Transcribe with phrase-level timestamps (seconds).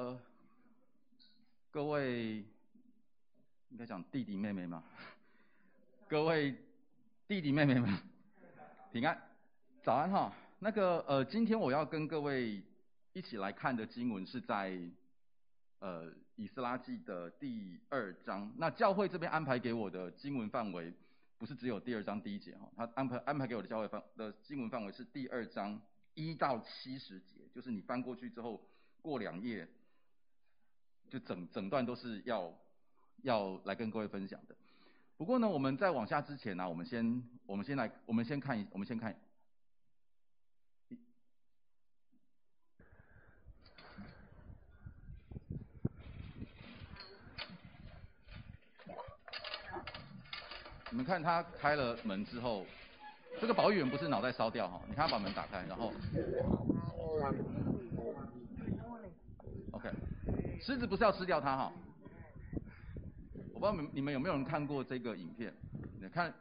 [0.00, 0.18] 呃，
[1.70, 2.36] 各位
[3.68, 4.82] 应该讲弟弟妹妹吗？
[6.08, 6.56] 各位
[7.28, 7.98] 弟弟妹妹们，
[8.92, 9.20] 平安，
[9.82, 10.32] 早安哈。
[10.60, 12.62] 那个呃，今天我要跟各位
[13.12, 14.80] 一起来看的经文是在
[15.80, 18.50] 呃以斯拉记的第二章。
[18.56, 20.90] 那教会这边安排给我的经文范围
[21.36, 25.78] 不是只有第二章第一节哈，他安排安排给我的教会范的经文范围是第二章
[26.14, 28.66] 一到七十节，就是你翻过去之后
[29.02, 29.68] 过两页，
[31.10, 32.50] 就整整段都是要
[33.22, 34.54] 要来跟各位分享的。
[35.18, 39.14] 不过呢，我们在往下之前呢、啊，我们先我们先来我们先看一我们先看。
[50.92, 52.66] 你们看他开了门之后，
[53.40, 54.80] 这个保育员不是脑袋烧掉哈？
[54.88, 55.92] 你看他把门打开，然后
[60.60, 61.72] 狮子不是要吃掉它哈？
[63.54, 65.52] 我不知道你们你们有没有人看过这个影片？
[66.00, 66.32] 你看，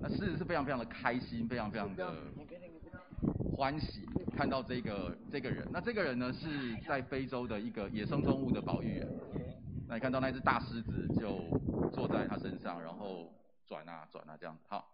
[0.00, 2.14] 那狮子是非常非常的开心，非常非常的
[3.56, 5.68] 欢喜看到这个这个人。
[5.70, 9.08] 那这个人呢是在非洲的一个野生动物的保育员。
[9.88, 11.40] 那你看到那只大狮子就
[11.92, 13.30] 坐在他身上，然后。
[13.66, 14.84] 转啊转啊这样子，好，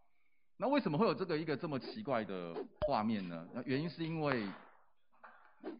[0.58, 2.54] 那为什么会有这个一个这么奇怪的
[2.86, 3.48] 画面呢？
[3.54, 4.44] 那原因是因为，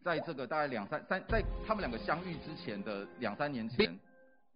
[0.04, 3.98] 在这个大概两三三，在他们两个相遇之前的两三年前，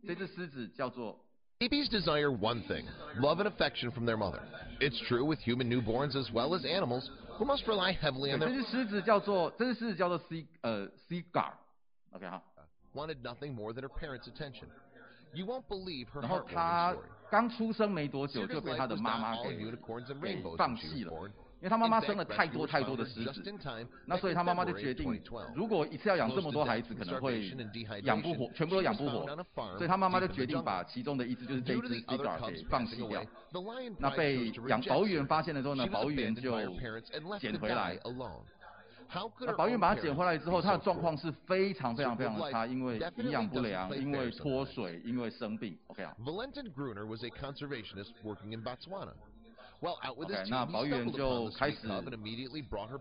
[0.07, 1.19] 这只狮子叫做。
[1.59, 2.85] Babies desire one thing,
[3.19, 4.43] love and affection from their mother.
[4.79, 7.09] It's true with human newborns as well as animals
[7.39, 8.49] who must rely heavily on their.
[8.49, 12.43] 这只狮子叫做，这只狮子叫做 C 呃 Sigar，OK 哈。
[12.95, 14.69] Wanted nothing more than her parents' attention.
[15.33, 16.95] You won't believe her 然后他
[17.31, 21.13] 刚出生没多久就被他的妈妈给给放弃了，
[21.62, 23.44] 因为他妈妈生了太多太多的狮子，
[24.06, 25.22] 那所以他妈妈就决定，
[25.56, 27.54] 如果一次要养这么多孩子，可能会
[28.02, 29.26] 养不活，全部都养不活，
[29.78, 33.24] 所以他妈妈就决定把其中的一只，就是这只 Sigar 给放弃掉。
[34.00, 36.52] 那被养保育员发现了之后呢，保育员就
[37.40, 37.96] 捡回来。
[39.42, 45.78] 那保育员把它捡回来之后，它的状况是非常非常非常的差，因为营养不良，因为脱水，因为生病。
[45.88, 46.16] OK 啊。
[49.81, 51.89] OK，那保育员就开始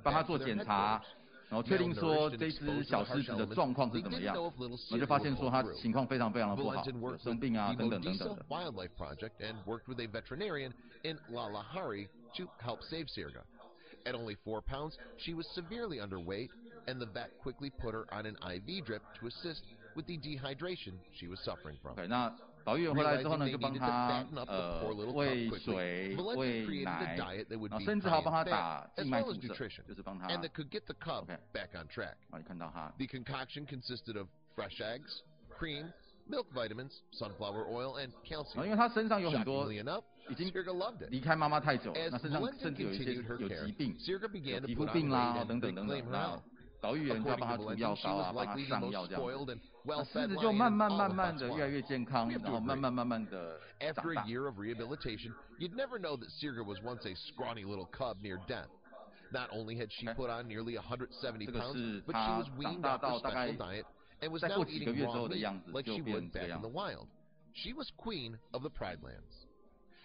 [0.04, 1.02] 帮他做检查，
[1.50, 4.44] 然后确定说这只小狮子的状况是怎么样，然
[4.92, 6.84] 后就发现说它情况非常非常的不好，
[7.18, 8.46] 生病啊等等等等的。
[14.08, 16.52] At only four pounds, she was severely underweight,
[16.86, 19.64] and the vet quickly put her on an IV drip to assist
[19.96, 21.96] with the dehydration she was suffering from.
[21.96, 22.32] Okay, 那
[22.65, 24.85] 保育员回来之后呢，就帮他呃
[25.15, 30.29] 喂水、喂奶，然后甚至还要帮他打静脉注射，就是帮他。
[30.29, 32.15] And that could get the cub back on track.
[32.31, 32.95] 啊，你看到哈。
[32.99, 35.23] The concoction consisted of fresh eggs,
[35.59, 35.93] cream,
[36.29, 38.65] milk vitamins, sunflower oil, and calcium.
[38.65, 40.53] 因为他身上有很多已经
[41.09, 43.97] 离开妈妈太久，那身上甚至有一些有疾病，
[44.67, 46.43] 皮肤病啦等等等等。
[46.82, 49.22] 那保育员就要帮他涂药膏啊，帮他上药这样。
[49.84, 54.02] 那狮子就慢慢慢慢的越来越健康，然后慢慢慢慢的长大。
[54.02, 58.22] After a year of rehabilitation, you'd never know that Sigar was once a scrawny little cub
[58.22, 58.70] near death.
[59.32, 63.18] Not only had she put on nearly 170 pounds, but she was weaned off a
[63.20, 63.86] special diet
[64.22, 67.08] and was now eating raw meat like she would back in the wild.
[67.54, 69.48] She was queen of the Pride Lands.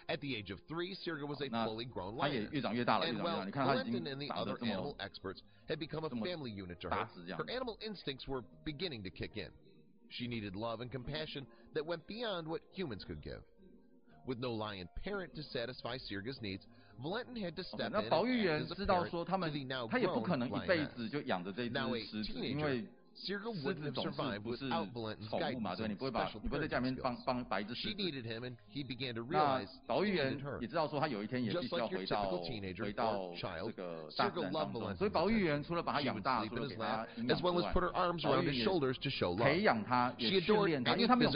[0.08, 2.48] At the age of three, Sigar was a oh, fully grown lion.
[2.52, 7.08] And while Valentin and the other animal experts had become a family unit to her,
[7.36, 9.48] her animal instincts were beginning to kick in.
[10.10, 13.42] She needed love and compassion that went beyond what humans could give.
[14.26, 16.64] With no lion parent to satisfy Sigar's needs,
[17.02, 19.12] Valentin had to step in and act as a parent
[19.42, 20.92] to the now grown lioness.
[21.72, 22.00] Now a
[22.32, 24.68] teenager, 狮子总是不是
[25.28, 25.74] 宠物嘛？
[25.74, 27.96] 对，你不会把，你不会在家里面放放白只狮子。
[29.30, 32.30] 那保育员也知道说，他有一天也必须要回到
[32.78, 33.32] 回到
[33.66, 37.72] 这个大自然当中，所以保育员除了把他养大，除了给他营养之外，
[38.22, 38.64] 保育员也
[39.44, 41.30] 培养他，也训练他，因为他没有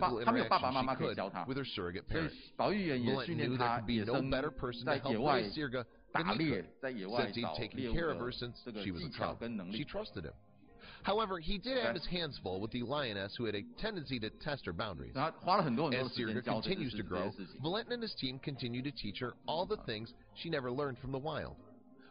[11.02, 14.30] However, he did have his hands full with the lioness who had a tendency to
[14.42, 15.14] test her boundaries.
[15.16, 17.32] As Sigar continues to grow,
[17.62, 21.12] Valentin and his team continue to teach her all the things she never learned from
[21.12, 21.56] the wild.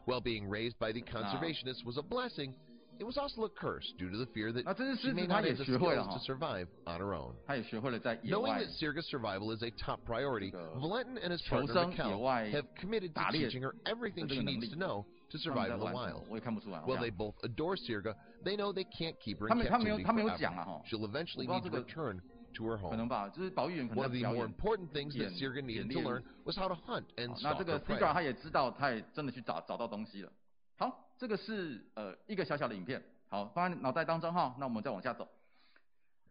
[0.06, 2.56] While being raised by the conservationists was a blessing,
[3.00, 4.66] it was also a curse due to the fear that
[5.02, 7.36] she may not have the skills to survive on her own.
[7.48, 13.16] Knowing that Sigar's survival is a top priority, Valentin and his partner Mikkel have committed
[13.16, 16.24] to teaching her everything she needs to know to survive in the wild.
[16.30, 16.80] 我也看不出来。
[16.80, 20.30] While they both adore Sirga, they know they can't keep her 他 in 们他没有 captivity 他没有
[20.30, 20.38] forever.
[20.38, 20.82] 讲啊哈。
[20.86, 22.22] She'll eventually need to return
[22.54, 23.08] to her home.
[23.08, 24.48] 吧，就是保育员可 One 能 of 在 the more。
[24.48, 27.58] important things that 演 Sirga needed 演 to learn was how to hunt and 那 stalk
[27.58, 28.14] 这 her 个 prey.
[28.14, 30.32] 他也知道，他也真的去找找到东西了。
[30.78, 34.56] 好，这个是呃一个小小的影片，好放在脑袋当中哈。
[34.58, 35.28] 那我们再往下走。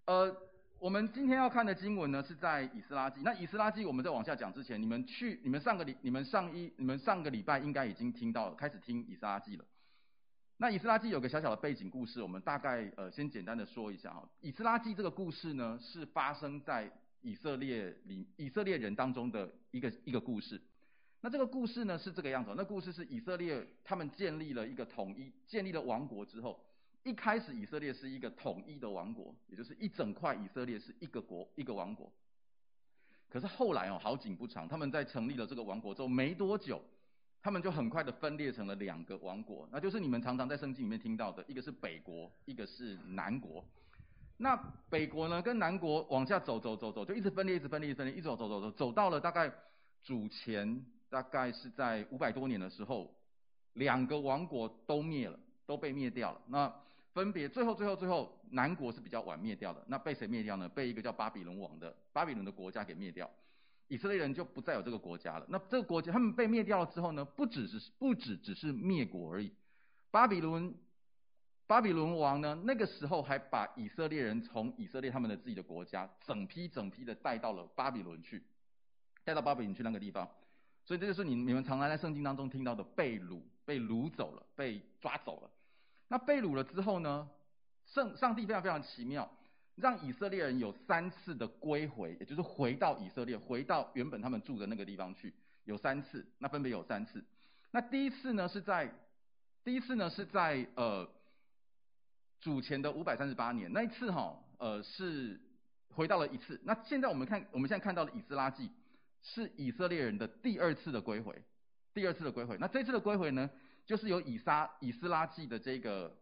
[0.07, 0.35] 呃，
[0.81, 3.21] 我们今天要看的经文呢是在以斯拉记。
[3.25, 9.65] 那以斯拉记我们在往下讲之前，你们去你们上个礼你们上一你们上个礼拜应该已经听到了，开始听以斯拉记了。
[10.59, 14.29] 那以斯拉记有个小小的背景故事，我们大概呃先简单的说一下哈。
[14.41, 16.89] 以斯拉记这个故事呢是发生在
[17.23, 20.61] 以色列里以色列人当中的一个一个故事。
[21.23, 26.65] 那这个故事呢是这个样子，那故事是以色列他们建立了一个统一，建立了王国之后，
[27.09, 32.13] 一开始以色列是一个统一的王国，也就是一整块以色列是一个国一个王国。
[33.31, 36.83] 可是后来哦好景不长，他们在成立了这个王国之后没多久。
[37.41, 43.65] 他们就很快的分裂成了两个王国，那就是你们常常在圣经里面听到的，一个是北国，一个是南国。
[44.39, 44.57] 那
[44.91, 49.51] 北国呢，跟南国往下走走走走，就一直分裂，一直分裂，一直分裂，一直走走走走，走到了大概
[50.03, 53.15] 主前大概是在五百多年的时候，
[53.75, 56.41] 两个王国都灭了，都被灭掉了。
[56.49, 56.75] 那
[57.19, 60.69] 分别最后最后最后，南国是比较晚灭掉的，那被谁灭掉呢？
[60.69, 63.29] 被一个叫巴比伦王的巴比伦的国家给灭掉。
[63.89, 65.45] 以色列人就不再有这个国家了。
[65.49, 69.53] 那这个国家他们被灭掉了之后呢，不只是不只只是灭国而已。
[70.13, 70.73] 巴比伦
[71.67, 78.41] 巴比伦王呢，那个时候还把以色列人从以色列他们的自己的国家整批整批的带到了巴比伦去，
[79.25, 80.31] 带到巴比伦去那个地方。
[80.85, 85.51] 所以这就是你你们常常在圣经当中听到的被掳、被掳走了、被抓走了。
[86.09, 87.29] 那被掳了之后呢，
[87.87, 89.31] 圣上帝非常非常奇妙。
[89.81, 95.33] 让以色列人有三次的归回，也就是回到以色列，回到原本他们住的那个地方去，
[95.63, 97.25] 有三次，那分别有三次。
[97.71, 98.93] 那第一次呢是在，
[99.63, 101.09] 第一次呢是在呃
[102.41, 105.41] 主前的五百三十八年，那一次哈、哦，呃是
[105.95, 106.61] 回到了一次。
[106.65, 108.73] 那现在我们看，我们现在看到的以斯拉记
[109.23, 111.41] 是以色列人的第二次的归回，
[111.95, 112.59] 第二次的归回。
[112.59, 113.49] 那这次的归回呢，
[113.89, 116.15] 就是由以撒以斯拉记的这个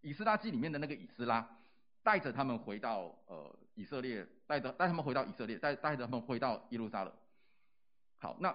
[0.00, 1.58] 以斯拉记里面的那个以斯拉。
[2.04, 7.14] 带着他们回到呃以色列，带着带他们回到以色列，带带着他们回到耶路撒冷。
[8.18, 8.52] 好，那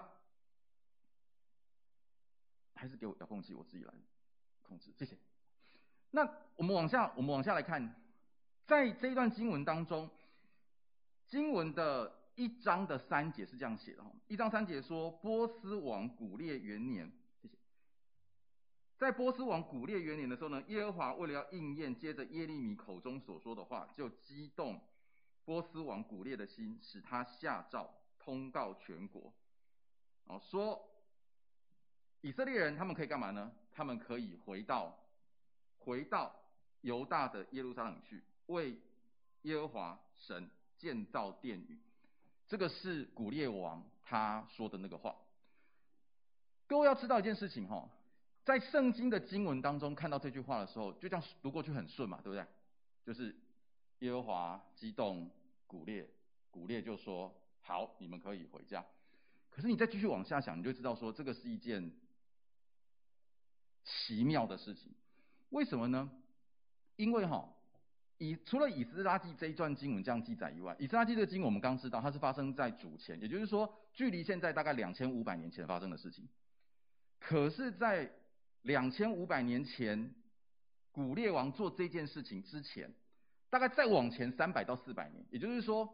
[2.74, 3.94] 还是给我遥控器，我自己来
[4.60, 5.16] 控制，谢谢。
[6.10, 7.94] 那我们往下，我们往下来看，
[8.66, 10.10] 在这一段经文当中，
[11.26, 17.10] 经文的一章的三节是这样写的哈，一章三节说，波斯王古列元年。
[18.98, 24.80] 在波斯王古列元年的时候呢，耶和华为了要应验接着耶利米口中所说的话，就激动
[25.44, 29.32] 波斯王古列的心，使他下诏通告全国，
[30.24, 30.84] 哦，说
[32.22, 33.52] 以色列人他们可以干嘛呢？
[33.70, 34.98] 他们可以回到
[35.78, 36.34] 回到
[36.80, 38.76] 犹大的耶路撒冷去，为
[39.42, 41.78] 耶和华神建造殿宇。
[42.48, 45.14] 这个是古列王他说的那个话。
[46.66, 47.88] 各位要知道一件事情哈。
[48.48, 52.46] 在圣经的经文当中看到这句话的时候，就这样读过去很顺嘛，对不对？
[53.04, 53.36] 就是
[53.98, 55.30] 耶和华激动
[55.66, 56.08] 古列，
[56.50, 57.30] 古列就说
[57.60, 58.82] ：“好，你们可以回家。”
[59.52, 61.92] 可是你再继续往下想，你就知道说这个是一件
[63.84, 64.94] 奇妙的事情。
[65.50, 66.10] 为什么呢？
[66.96, 67.52] 因为哈，
[68.16, 76.26] 以除了以斯拉记这一段经文这样记载以外，以斯拉记这个经文我们刚知道它是发生在主前，也就是说距离现在大概两千五百年前发生的事情。
[77.20, 78.10] 可是，在
[78.68, 80.14] 两千五百年前，
[80.92, 82.92] 古列王做这件事情之前，
[83.48, 85.88] 大概再往前三百到四百年，也就是说，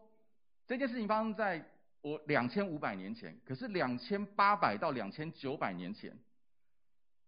[0.67, 1.65] 这件事情发生在
[2.01, 3.39] 我两千五百年前。
[3.45, 6.19] 可是两千八百到两千九百年前，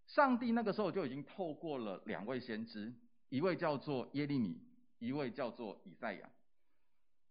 [0.06, 2.94] 上帝那个时候就已经透过了两位先知，
[3.30, 4.62] 一位叫做耶利米，
[5.00, 6.30] 一位叫做以赛亚。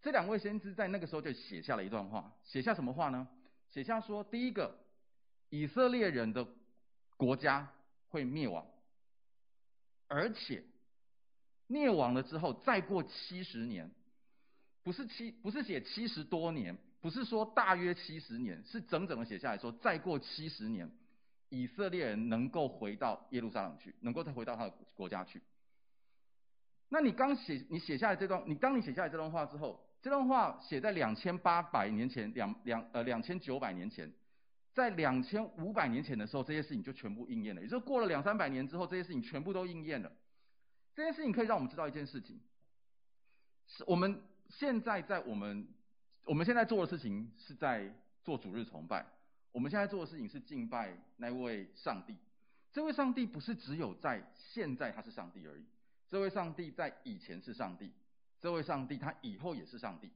[0.01, 3.29] 这两位先知在那个时候就写下了一段话，写下什么话呢？
[3.69, 4.75] 写下说，第一个，
[5.51, 6.49] 以色列人的
[7.19, 7.71] 国家。
[8.09, 8.67] 会灭亡，
[10.09, 10.63] 而且
[11.67, 13.91] 灭亡了之后，再过七十年，
[14.83, 20.91] 不是七，不是写七十多年，不是说大约七十年，是整整的写下来说，再过七十年，
[21.49, 25.43] 以色列人能够回到耶路撒冷去，能够再回到他的国家去。
[26.89, 34.13] 那你刚写，你写下来这段，你当你写下来这段话之后，这段话写在两千八百年前，两两呃两千九百年前。
[34.77, 37.63] 在两千五百年前的时候，这些事情就全部应验了。
[37.63, 40.13] 也就是过了两三百年之后，这些事情全部都应验了。
[40.95, 42.39] 这件事情可以让我们知道一件事情：
[43.67, 45.67] 是我们现在在我们
[46.25, 47.91] 我们现在做的事情是在
[48.23, 49.07] 做主日崇拜。
[49.51, 52.15] 我们现在做的事情是敬拜那位上帝。
[52.71, 55.65] 这位上帝不是只有在现在他是上帝而已，
[56.11, 57.91] 这位上帝在以前是上帝，
[58.43, 60.11] 这位上帝他以后也是上帝，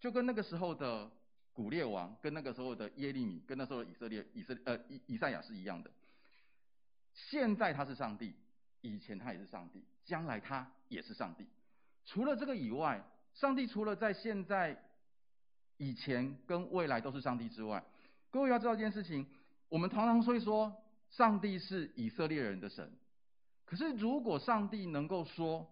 [0.00, 1.08] 就跟那个时候的
[1.60, 5.90] 古列王，跟那个时候的耶利米，跟那时候的以色列以色列呃以以赛亚是一样的。
[7.12, 8.34] 现在他是上帝，
[8.80, 11.46] 以前他也是上帝，将来他也是上帝。
[12.06, 14.74] 除了这个以外，上帝除了在现在、
[15.76, 17.84] 以前跟未来都是上帝之外，
[18.30, 19.26] 各位要知道一件事情，
[19.68, 20.74] 我们常常会说。
[21.10, 22.88] 上帝是以色列人的神，
[23.64, 25.68] 可是如果上帝能够说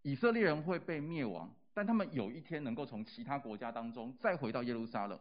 [0.00, 5.18] 以色列人会被灭亡，但他们有一天能够从其他国家当中再回到耶路撒冷，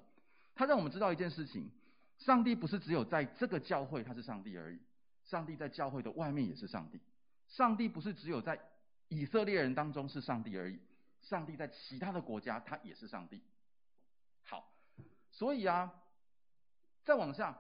[0.54, 1.70] 他让我们知道一件事情：
[2.18, 4.80] 上帝不是只有在这个教会他是上帝而已，
[5.24, 7.00] 上帝在教会的外面也是上帝。
[7.48, 8.60] 上帝不是只有在
[9.10, 10.80] 以色列人当中是上帝而已，
[11.22, 13.42] 上帝在其他的国家他也是上帝。
[14.44, 14.72] 好，
[15.32, 15.94] 所以啊，
[17.04, 17.58] 再往下。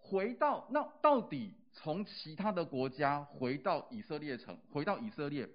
[0.00, 5.46] 回到那到底从其他的国家回到以色列城，回到以色列，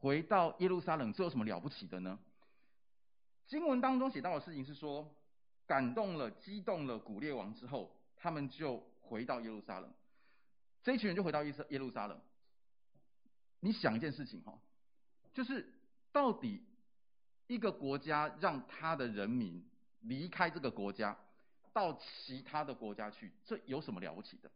[0.00, 2.18] 回到耶路撒冷，这有什么了不起的呢？
[3.46, 5.14] 经文当中写到的事情是说，
[5.66, 9.92] 感动了、激动了古列王之后，他们就回到耶路撒冷，
[10.82, 12.20] 这一群人就回到耶耶路撒冷。
[13.60, 14.58] 你想一件事情哈，
[15.34, 15.72] 就是
[16.12, 16.62] 到底
[17.46, 19.64] 一个国家让他的人民
[20.00, 21.16] 离开这个国家。
[21.72, 24.50] 到其他的国家去，这有什么了不起的？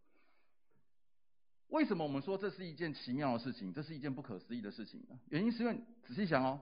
[1.69, 3.73] 为什么我们说这是一件奇妙的事情？
[3.73, 5.19] 这是一件不可思议的事情呢？
[5.31, 6.61] 原因是因为仔细想哦，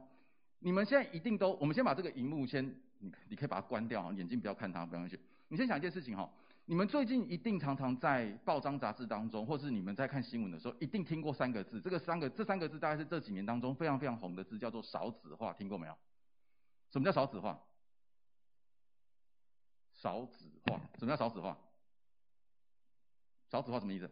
[0.61, 2.65] 你们现在一定都，我们先把这个荧幕先，
[2.99, 5.21] 你你可以把它关掉，眼睛不要看它，不要去。
[5.49, 6.33] 你先想一件事情哈，
[6.65, 15.95] 你们最近一定常常在报章杂志当中，或是你们在看新闻的时候，一定听过三个字，这个三个这三个字大概是这几年当中非常非常红的字，叫做少子化，听过没有？
[16.91, 17.61] 什么叫少子化？
[19.95, 21.59] 少子化，什么叫少子化？
[23.51, 24.11] 少子化什么意思？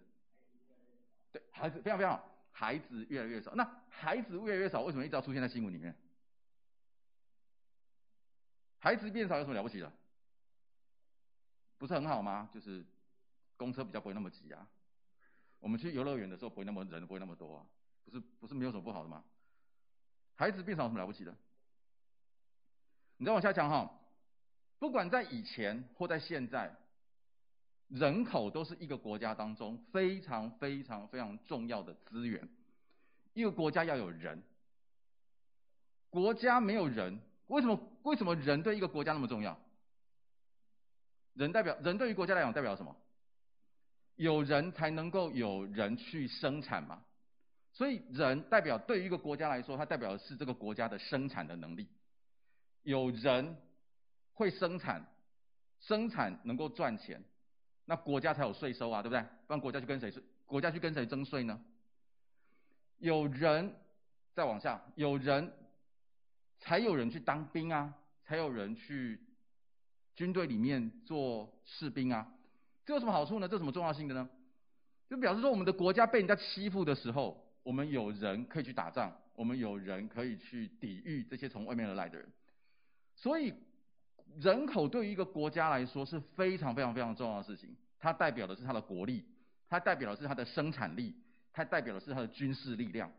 [1.32, 3.54] 对，孩子非常非常好，孩子越来越少。
[3.54, 5.94] 那孩子越来越少，为什么一直要出现在新闻里面？
[8.78, 9.92] 孩子变少有什么了不起的？
[11.78, 12.48] 不是很好吗？
[12.52, 12.84] 就是
[13.56, 14.66] 公车比较不会那么挤啊。
[15.58, 17.66] 我们去游乐园的时候不会那么人不会那么多啊。
[18.04, 19.22] 不是不是没有什么不好的吗？
[20.34, 21.36] 孩子变少有什么了不起的？
[23.18, 23.98] 你再往下讲哈。
[24.78, 26.74] 不管在以前或在现在，
[27.90, 32.48] 人口都是一个国家当中非常非常非常重要的资源。
[33.34, 34.42] 一个国家要有人，
[36.08, 37.78] 国家没有人，为什么？
[38.04, 39.58] 为什么人对一个国家那么重要？
[41.34, 42.96] 人代表人对于国家来讲代表什么？
[44.16, 47.02] 有人才能够有人去生产嘛。
[47.72, 51.86] 所以人代表对于一个国家来说，它代表的是这个国家的生产的能力。
[52.82, 53.56] 有人。
[54.32, 55.06] 会生产，
[55.80, 57.22] 生产能够赚钱，
[57.90, 59.20] 那国家才有税收啊，对不对？
[59.48, 60.22] 不然国家去跟谁税？
[60.46, 61.60] 国家去跟谁征税呢？
[63.00, 63.74] 有人
[64.32, 65.52] 再往下，有人
[66.60, 67.92] 才有人去当兵啊，
[68.22, 69.20] 才有人去
[70.14, 72.32] 军队里面做士兵啊。
[72.86, 73.48] 这有什么好处呢？
[73.48, 74.30] 这有什么重要性的呢？
[75.08, 82.28] 就表示说，我们的国家被人家欺负的时候，我们有人可以去打仗，我们有人可以去抵御这些从外面而来的人，
[83.16, 83.52] 所以。
[84.38, 89.24] 人口对于一个国家来说是非常非常非常重要的事情，它代表的是它的国力，
[89.68, 91.14] 它代表的是它的生产力，
[91.52, 93.10] 它代表的是它的军事力量。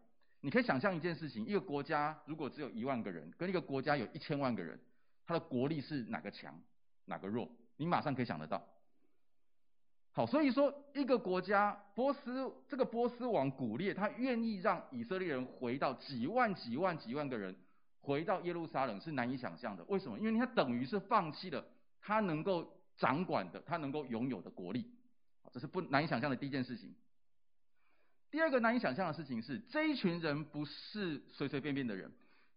[0.41, 4.80] 你可以想象一件事情，一个国家如果只有一万个人，跟一个国家有一千万个人，
[5.25, 6.60] 它的国力是哪个强，
[7.06, 7.48] 哪个弱？
[7.77, 8.63] 你马上可以想得到。
[10.13, 17.56] 好，所以说一个国家，波斯这个波斯王古列，他愿意让以色列人回到几万几万几万个人。
[18.01, 20.17] 回到耶路撒冷是难以想象的，为什么？
[20.20, 21.63] 因为他等于是放弃了
[22.01, 24.86] 他能够掌管的、他能够拥有的国力，
[25.51, 26.93] 这是不难以想象的第一件事情。
[28.31, 32.12] 第二个难以想象的事情是，这一群人不是随随便便的人，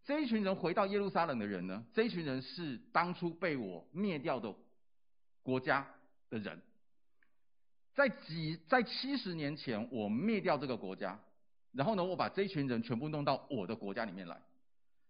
[0.05, 1.85] 这一群人回到耶路撒冷的人呢？
[1.93, 4.55] 这一群人是当初被我灭掉的
[5.43, 5.87] 国家
[6.31, 6.63] 的人，
[7.93, 11.21] 在几在七十年前，我灭掉这个国家，
[11.73, 14.41] 然后呢，我把这一群人全部弄到我的国家里面来。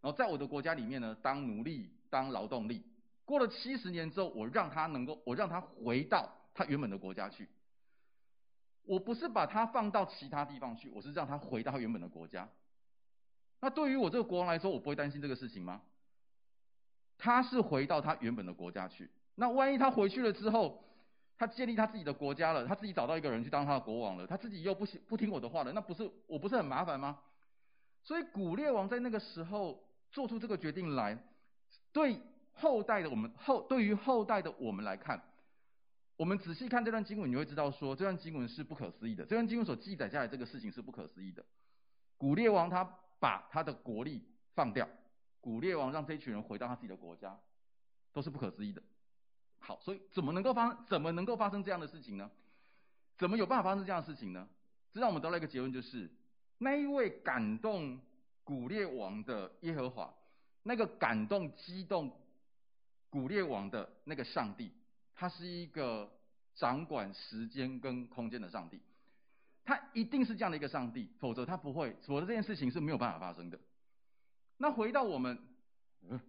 [0.04, 2.84] 然后在我的国家里面呢，当奴隶，当劳动力。
[3.25, 7.49] 过了七十年之后，我让他能够，我让他回到他原本的国家去。
[8.82, 12.46] 我不是把他放到其他地方去，我是让他回到原本的国家。
[13.61, 15.80] 那对于我这个国王来说，我不会担心这个事情吗？
[17.16, 19.08] 他是回到他原本的国家去。
[19.37, 20.84] 那万一他回去了之后，
[21.38, 27.20] 他建立他自己的国家了，他自己找到一个人去当他的国王了，他自己又不不听我的话了，那不是我不是很麻烦吗？
[28.02, 29.82] 所以古列王在那个时候。
[30.14, 31.18] 做出这个决定来，
[31.92, 32.21] 对
[32.52, 35.21] 后代的我们后对于后代的我们来看，
[36.16, 39.25] 我们仔细看这段经文，你会知道说，这段经文是不可思议的。
[39.25, 41.44] 这段经文所记载下来这个事情是不可思议的。
[42.16, 44.23] 古列王他把他的国力
[44.54, 44.88] 放掉，
[45.40, 47.37] 古列王让这一群人回到他自己的国家，
[48.12, 48.80] 都是不可思议的。
[49.59, 52.30] 好，所以怎么能够发怎么能够发生这样的事情呢？
[53.18, 54.49] 怎么有办法发生这样的事情呢？
[54.92, 56.09] 这让我们得到一个结论，就是
[56.59, 57.99] 那一位感动
[58.44, 60.14] 古列王的耶和华，
[60.62, 62.16] 那个感动激动
[63.10, 64.70] 古列王的那个上帝。
[65.16, 66.10] 他是一个
[66.56, 68.80] 掌管时间跟空间的上帝，
[69.64, 73.56] 他一定是这样的一个上帝，否则他不会，否则这件事情是没有办法发生的。
[74.56, 75.38] 那回到我们，
[76.02, 76.20] 嗯，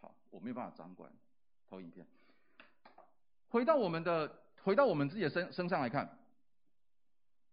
[0.00, 1.12] 好，我没有办法掌管
[1.68, 2.06] 投影片。
[3.50, 6.18] 回到我们的，回到我们自己的身身上来看，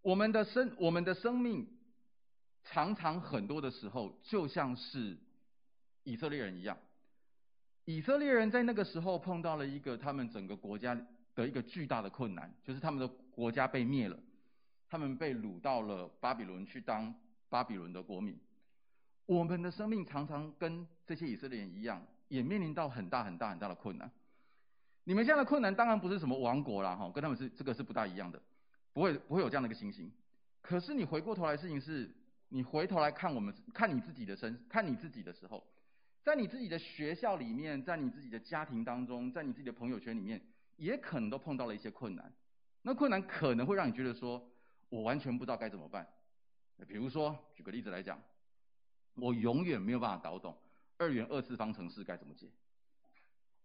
[0.02, 1.66] 我们的生，我们的生命，
[2.64, 5.16] 常常很多的时候，就像是
[6.04, 6.76] 以色列人一样。
[7.84, 10.94] 以色列人在那个时候碰到了一个他们整个国家
[11.34, 14.16] 的一个巨大的困难，就是他们的国家被灭了，
[14.88, 17.14] 他们被掳到了巴比伦去当
[17.48, 18.38] 巴比伦的国民。
[19.26, 24.10] 我们的生命常常跟这些以色列人一样，也面临到很大很大很大的困难。
[25.04, 28.40] 你们现在的困难当然不是什么亡国啦，哈，跟他们是这个是不大一样的，
[28.92, 30.10] 不会不会有这样的一个情形。
[30.60, 32.10] 可是你回过头来，事情是
[32.48, 35.64] 你回头来看我们看你自己的身，看你自己的时候。
[36.22, 40.40] 在你自己的学校里面，在你自己的家庭当中，在你自己的朋友圈里面，
[40.76, 42.30] 也可能都碰到了一些困难。
[42.82, 44.46] 那困难可能会让你觉得说，
[44.90, 46.06] 我完全不知道该怎么办。
[46.86, 48.20] 比如说，举个例子来讲，
[49.14, 50.56] 我永远没有办法搞懂
[50.98, 52.50] 二元二次方程式该怎么解。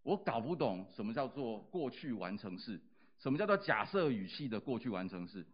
[0.04, 2.80] 我搞不懂什么叫做过去完成式，
[3.18, 5.46] 什么叫做假设语气的过去完成式，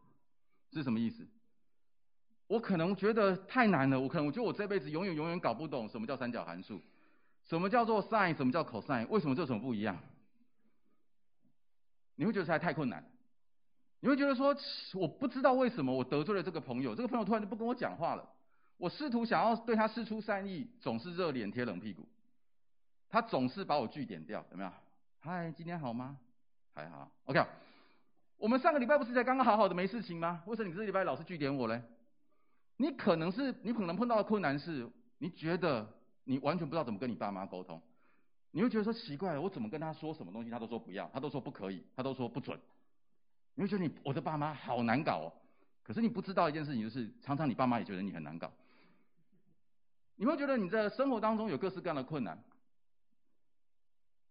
[0.72, 1.28] 是什么意思？
[2.48, 6.82] 我可能觉得太难了，我可能我觉得我这辈子永远永远搞不懂什么叫三角函数，
[7.46, 9.98] 什么叫做 sin，什么叫 cosine，为什么这有什么不一样？
[12.16, 13.04] 你会觉得实在太困难，
[14.02, 14.56] 你会觉得说
[14.94, 18.30] 我不知道为什么我得罪了这个朋友，这个朋友突然就不跟我讲话了，
[18.78, 22.06] 我试图想要对他释出善意，总是热脸贴冷屁股，
[23.10, 24.72] 他总是把我句点掉，有没有？
[25.22, 26.20] 嗨，今天好吗？
[26.74, 27.46] 还好，OK。
[28.38, 30.42] 我们上个礼拜不是才刚刚好好的没事情吗？
[30.48, 31.82] 为什么你这礼拜老是句点我嘞？
[32.78, 35.88] 你可能是你可能碰到的困难是，你觉得
[36.24, 37.80] 你完全不知道怎么跟你爸妈沟通，
[38.50, 42.60] 你会觉得说奇怪，我怎么跟他说什么东西，他都说不要，他都说不可以，他都说不准。
[43.54, 45.34] 你会觉得你我的爸妈好难搞哦，
[45.84, 48.52] 可是你不知道一件事情，就是常常你爸妈也觉得你很难搞。
[50.16, 52.44] 你会觉得你在生活当中有各式各样的困难，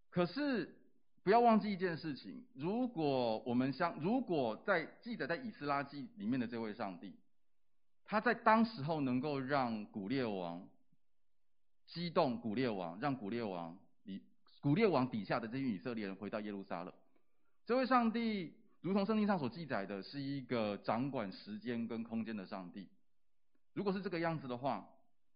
[0.09, 0.75] 可是
[1.23, 7.15] 不要忘记一件事情，如果我们相如果在记得在以斯拉记里面的这位上帝。
[8.07, 10.69] 他在当时候能够让古列王
[11.87, 14.21] 激动古列王，让古列王底
[14.61, 16.93] 古列王底下的这群以色列人回到耶路撒冷。
[17.65, 22.89] 这位上帝，如同圣经上所记载的，是一个掌管时间跟空间的上帝。
[23.75, 24.89] 如果是这个样子的话，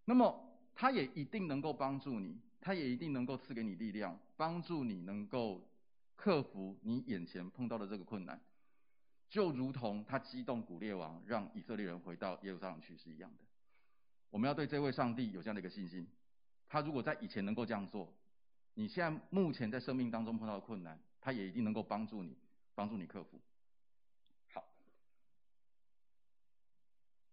[0.07, 5.65] 那么他也一定能够帮助你，他也一定能够赐给你力量，帮助你能够
[6.17, 8.41] 克服你眼前碰到的这个困难。
[9.29, 13.45] 就如同他激动古列王，让以色列人回到耶路撒冷去是一样的。
[14.31, 16.07] 我们要对这位上帝有这样的一个信心。
[16.69, 18.13] 他如果在以前能够这样做，
[18.75, 22.37] 你现在目前在生命当中碰到的困难，他也一定能够帮助你，
[22.75, 23.41] 帮助你克服。
[24.53, 24.65] 好，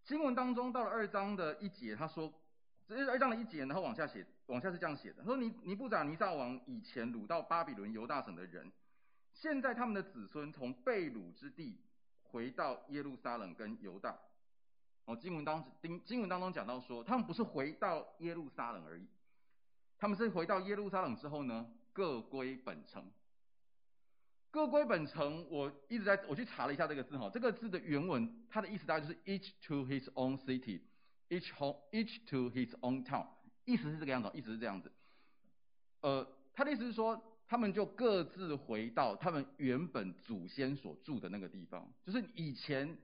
[0.06, 2.34] 经文当中到了二章的一节，他说，
[2.96, 8.72] 二章的一节，然后往下写，往下是这样写的，他说尼尼布甲尼撒王以前掳到巴比伦犹大省的人，
[9.34, 11.80] 现在他们的子孙从被掳之地。
[12.34, 14.18] 回到耶路撒冷跟犹大，
[15.04, 19.06] 哦，经文当经经文当中讲到说，他们不是回到耶路撒冷而已，
[19.98, 23.12] 他们是回到耶路撒冷之后呢，各归本城。
[24.50, 30.80] 各归本城，我一直在我去查了一下这个字哈，这个字的原文，它的意思大概就是 each to his own city
[31.32, 33.26] Each home each to his own town，
[33.66, 34.92] 意思是这个样子，意思是这样子。
[36.02, 37.20] 呃，他的意思是说。
[37.52, 42.98] 他们就各自回到他们原本祖先所住的那个地方，就是以前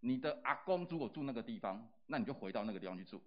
[0.00, 3.20] 你的阿公如果住那个地方，那你就回到那个地方去住，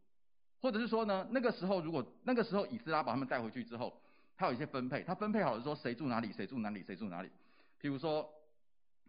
[0.59, 4.01] 或者是说呢，那个时候如果那个时候以斯拉把他们带回去之后，
[4.35, 7.29] 他有一些分配，他分配好了说谁住哪里，谁住哪里，谁住哪里。
[7.79, 8.27] 譬如说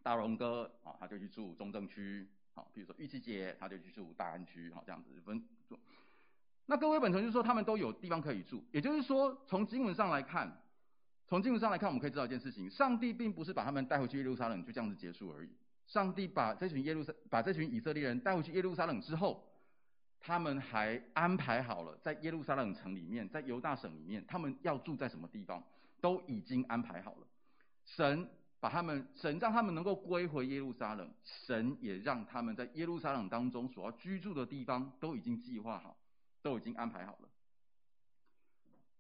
[0.02, 5.78] 大荣哥啊，他就去住中正区，好，比如说玉琪姐，他就去住大安区，好，这样子分住。
[6.66, 10.60] 那各位本城就是说他们都有地方可以住，也就是说从经文上来看。
[11.26, 15.48] 从经文上来看，我们可以知道一件事情：上帝并不是把他们带回去耶路撒冷就这样子结束而已。
[15.86, 19.42] 上帝把这群耶路撒把这群以色列人带回去耶路撒冷之后，
[20.20, 25.64] 他们还安排好了在耶路撒冷城里面，在犹大省里面，他们要住在什么地方？
[26.02, 27.26] 都已经安排好了。
[27.86, 28.28] 神
[28.64, 35.94] 把他们，神让他们能够归回耶路撒冷，神也让他们在耶路撒冷当中所要居住的地方都已经计划好，
[36.40, 37.28] 都已经安排好了。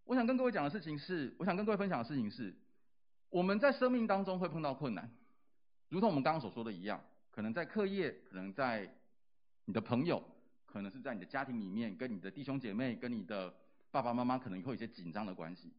[0.04, 2.54] 我想跟各位讲的事情是，我想跟各位分享的事情是，
[3.30, 5.10] 我们在生命当中会碰到困难，
[5.88, 8.94] 如同我们刚刚所说的一样，可能在课业，可能在
[9.64, 10.22] 你的朋友，
[10.66, 13.54] 可能是在你的家庭里面，跟你的弟兄姐妹，跟你的
[13.90, 15.72] 爸爸妈妈，可能会有一些紧张的关系。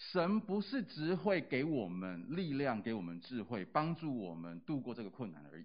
[0.00, 5.64] 神不是只会给我们力量，给我们智慧，帮助我们度过这个困难而已。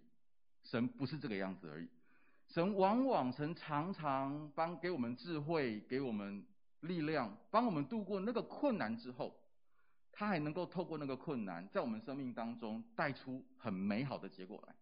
[0.64, 1.88] 神不是这个样子而已。
[2.50, 6.46] 神往往神常常帮给我们智慧，给我们。
[6.82, 9.36] 力量帮我们度过那个困难之后，
[10.12, 14.76] 他还能够透过那个困难，在我们生命当中带出很美好的结果来。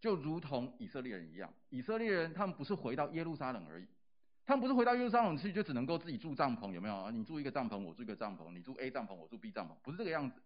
[0.00, 3.86] 就如同以色列人一样，以色列人他们不是回到耶路撒冷而已，
[4.50, 7.08] 他们不是回到耶路撒冷去就只能够自己住帐篷，有没有？
[7.12, 10.42] 你住一个帐篷，我住一个帐篷，你住 A 帐篷，我住 B 帐篷，不是这个样子。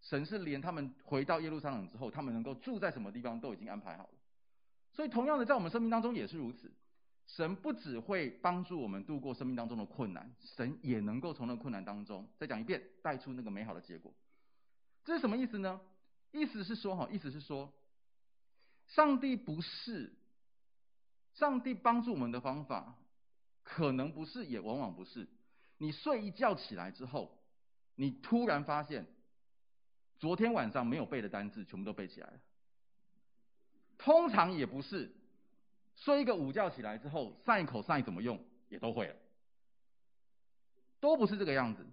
[0.00, 4.14] 神是连他们回到耶路撒冷之后，他们能够住在什么地方都已经安排好了。
[4.94, 6.72] 所以同样的，在我们生命当中也是如此。
[7.26, 14.14] 神不只会帮助我们度过生命当中的困难，神也能够从那个困难当中，再讲一遍，带出那个美好的结果。
[15.04, 15.78] 这是什么意思呢？
[16.32, 17.70] 意思是说，哈，意思是说，
[18.86, 20.10] 上帝不是，
[21.34, 22.96] 上帝帮助我们的方法，
[23.72, 25.28] 可能不是，也往往不是。
[25.78, 27.38] 你睡一觉起来之后，
[27.94, 29.06] 你突然发现，
[30.18, 32.40] 昨天晚上没有背的单字全部都背起来了。
[33.96, 35.14] 通常也不是。
[35.94, 39.16] 睡一个午觉起来之后，sin、cos 怎么用也都会了，
[40.98, 41.86] 都不是这个样子。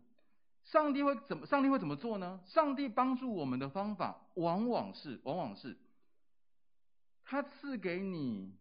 [0.63, 1.45] 上帝会怎么？
[1.45, 2.41] 上帝会怎么做呢？
[2.47, 5.77] 上帝帮助我们的方法，往往是，往往是，
[7.23, 8.55] 他赐给你，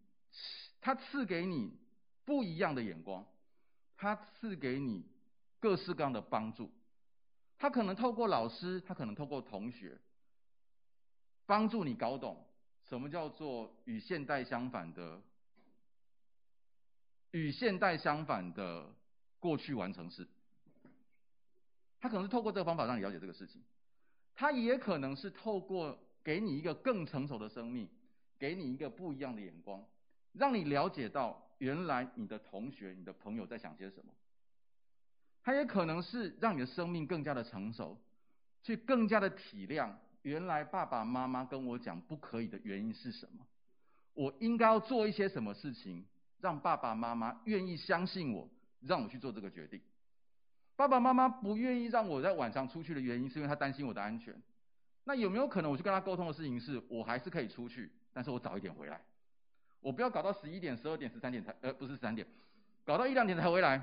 [0.81, 1.79] 他赐给你
[2.27, 3.25] 不一样的眼光，
[3.97, 5.07] 他赐给你
[5.59, 6.71] 各式各样的帮助。
[7.57, 9.99] 他可能透过老师，他可能透过同学，
[11.47, 12.45] 帮助你搞懂
[12.89, 15.23] 什么叫做与现代相反的。
[17.33, 18.91] 与现代相反的
[19.39, 20.27] 过去完成式，
[22.01, 23.63] 他可能是透过这个方法让你了解这个事情，
[24.35, 27.91] 他也可能是透过给你一个更成熟的生命，
[28.39, 29.85] 给你一个不一样的眼光，
[30.33, 34.13] 让你了解到原来你的同学、你的朋友在想些什么。
[35.43, 37.97] 他也可能是让你的生命更加的成熟，
[38.63, 39.93] 去更加的体谅
[40.23, 43.47] 原来爸爸妈妈跟我讲不可以的原因是什么，
[44.15, 46.05] 我应该要做一些什么事情。
[46.39, 48.47] 让爸爸妈妈愿意相信我，
[48.81, 49.81] 让我去做这个决定。
[50.77, 54.39] 爸爸妈妈不愿意让我在晚上出去的原因，是因为他担心我的安全。
[55.05, 59.01] 那有没有可能我去跟他沟通的事情是，我还是可以出去，但是我早一点回来，
[59.81, 62.27] 我不要搞到十一点、十二点、十三点才，呃，不是十三点，
[62.85, 63.83] 搞到一两点才回来。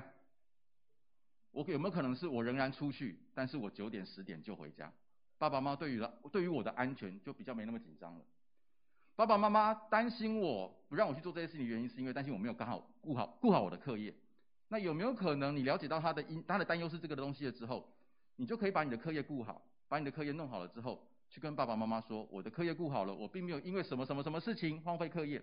[1.50, 4.92] 我有没有可能是我仍然出去，但是我九点、十点就回家？
[5.38, 8.24] 爸爸妈妈对于了，对于我的安全就比较没那么紧张了。
[9.16, 14.12] 爸爸妈妈担心我不让我去做这些事情的原因，是因为担心我没有刚好顾好顾好我的课业。
[14.68, 17.88] 那有没有可能你了解到他的因他的担忧是这个东西了之后，
[18.36, 25.40] 你就可以把你的课业顾好，把你的课业弄好了之后，去跟爸爸妈妈说，我的课业顾好了，我并没有因为什么什么什么事情荒废课业，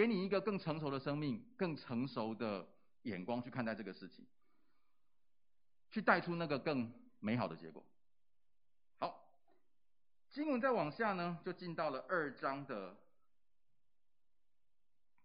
[0.00, 2.66] 给你一个更成熟的生命，更成熟的
[3.02, 4.26] 眼光去看待这个事情，
[5.90, 7.84] 去带出那个更美好的结果。
[8.98, 9.30] 好
[10.30, 12.96] 经文再往下呢，就进到了二章的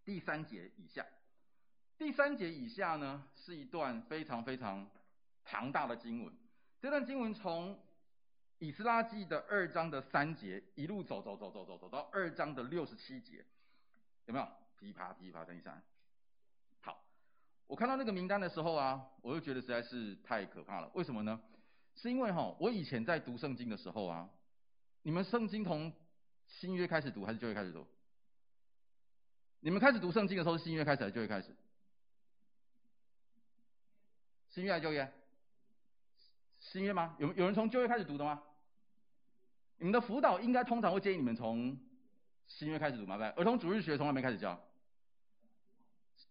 [0.04, 1.06] 第三节以下。
[1.96, 4.86] 第三节以下呢，是一段非常非常
[5.42, 6.30] 庞大的经文。
[6.78, 7.80] 这段经文从
[8.58, 13.42] 以斯拉记的二章的三节一路走走走走走走到二章的六十七节，
[14.26, 14.46] 有没有？
[14.78, 15.82] 噼啪噼啪，等一下。
[16.80, 17.04] 好，
[17.66, 20.90] 我看到那个名单的时候啊，我就觉得实在是太可怕了。
[20.94, 21.40] 为什么呢？
[21.94, 24.28] 是因为哈，我以前在读圣经的时候啊。
[25.02, 25.92] 你们圣经从
[26.48, 27.86] 新约开始读还是旧约开始读？
[29.60, 31.54] 你们开始读圣经的时候是新约开始还是旧约开始？
[34.50, 35.12] 新约还是旧约？
[36.58, 37.14] 新约吗？
[37.20, 38.42] 有有人从旧约开始读的吗？
[39.78, 41.78] 你们的辅导应该通常会建议你们从
[42.48, 43.16] 新约开始读吗？
[43.36, 44.58] 儿童主日学从来没开始教，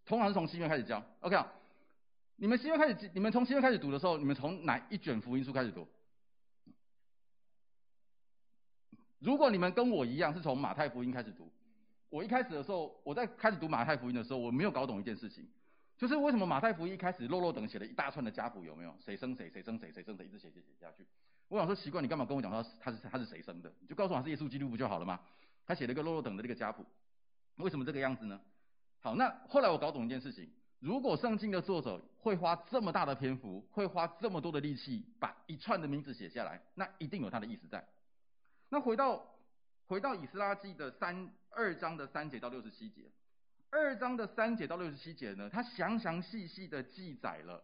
[0.05, 1.03] 通常是从新约开始教。
[1.21, 1.51] OK 啊，
[2.37, 5.87] 你们新约开始，你们从新约开始读的时候，你们从哪一卷福音书开始读？
[9.19, 11.51] 如果你们跟我一样是从马太福音开始读，
[12.09, 15.47] 我一开始的时候，我在开始读马太福音的时候，我没有搞懂一件事情，
[15.97, 18.95] 就是为什么马太福音一开始落落等写了一大串的家谱，有没有？
[19.03, 21.05] 谁生谁，谁生谁，谁生谁，一直写写写下去。
[21.47, 23.73] 我想说奇怪，你干嘛跟我讲他他是他是谁生的？
[23.79, 25.19] 你就告诉我他是耶稣基督不就好了吗？
[25.65, 26.85] 他写了一个洛洛等的这个家谱，
[27.55, 28.39] 为什么这个样子呢？
[28.99, 30.49] 好，那后来我搞懂一件事情，
[30.79, 37.87] 如果圣经的作者会花这么大的篇幅，会花这么多的力气，把一串的名字写下来，那一定有他的意思在。
[38.69, 39.25] 那回到
[39.87, 43.03] 回到以斯拉记的三二章的三节到六十七节，
[43.69, 47.63] 二章的三节到六十七节呢，他详详细细的记载了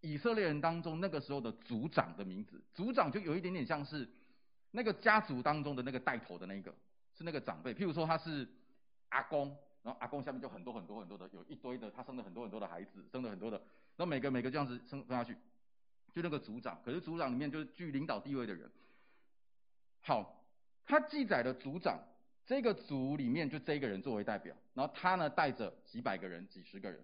[0.00, 4.08] 以色列人当中那个时候的族长的名字，族长就有一点点像是
[4.70, 6.72] 那个家族当中的那个带头的那个，
[7.20, 8.48] 是那个长辈，譬如说他是
[9.10, 9.54] 阿公。
[9.82, 13.56] 然后阿公下面就很多很多很多的，有一堆的，他生了很多很多的孩子，生了很多的，
[13.96, 15.34] 然后每个每个这样子生下去，
[16.12, 18.70] 就那个族长，可是族长里面就是具领导地位的人。
[20.02, 20.44] 好，
[20.84, 21.98] 他记载的族长，
[22.44, 26.98] 这个族里面就这一个人作为代表，然后他呢带着几百个人、几十个人，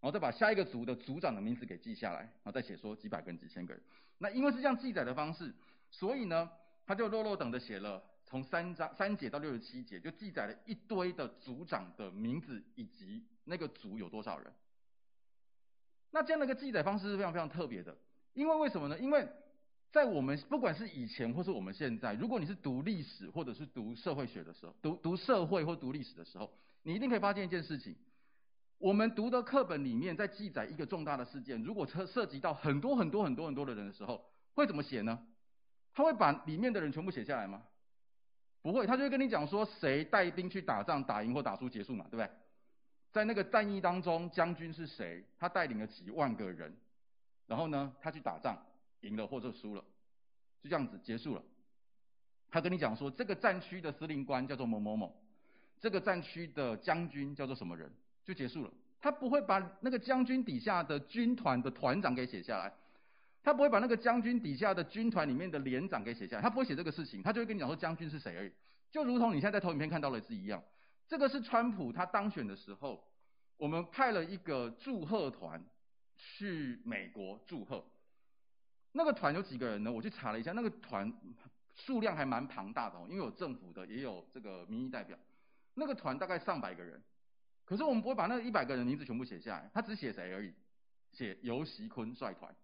[0.00, 3.80] 然后再把下一个族的族长的名字给记下来，然后再写说几百个人、几千个人。
[4.18, 5.54] 那因为是这样记载的方式，
[5.92, 6.50] 所以呢，
[6.84, 8.02] 他就落落等的写了。
[8.30, 14.52] 从三章三节到六十七节，就记载了一堆的族长的名字以及那个族有多少人。
[16.12, 17.96] 那这样的一个记载方式是非常非常特别的，
[18.32, 18.96] 因为为什么呢？
[19.00, 19.28] 因为
[19.90, 26.52] 在我们不管是以前或是我们现在，如果你是读历史或者是读社会学的时候，读读社会或读历史的时候，
[26.84, 27.96] 你一定可以发现一件事情：
[28.78, 35.26] 我们读的课本里面在记载一个重大的事件，如果涉涉及到很多很多很多很多的人的时候，会怎么写呢？
[35.92, 37.64] 他会把里面的人全部写下来吗？
[38.62, 42.30] 不会，他就会跟你讲说谁带兵去打仗，打赢或打输结束嘛，对不对？
[43.10, 45.24] 在那个战役当中，将军是谁？
[45.38, 46.76] 他带领了几万个人，
[47.46, 48.56] 然后呢，他去打仗，
[49.00, 49.82] 赢了或者输了，
[50.62, 51.42] 就这样子结束了。
[52.50, 55.12] 他跟你讲说，这个战区的司令官叫做某某某，
[55.80, 57.90] 这个战区的将军叫做什么人，
[58.24, 58.70] 就结束了。
[59.00, 62.70] 他不会把那个将军底下的军团的团长给写下来。
[63.42, 68.52] 他不会把那个将军底下的军团里面的连长给写下来，他不会写这个事情，他就会跟你讲说将军是谁而已，
[68.90, 70.62] 就如同你现在在投影片看到的是一样。
[71.08, 73.02] 这个是川普他当选的时候，
[73.56, 75.64] 我们派了一个祝贺团
[76.16, 77.84] 去美国祝贺。
[78.92, 79.90] 那个团有几个人呢？
[79.90, 81.12] 我去查了一下，那个团
[81.74, 85.18] 数量还蛮庞大的哦，因为有政府的，也有这个民意代表。
[85.74, 87.00] 那个团大概上百个人，
[87.64, 90.52] 可是我们不会把那一百个人名字全部写下来，他只写谁而已，
[91.12, 92.54] 写游锡坤率团。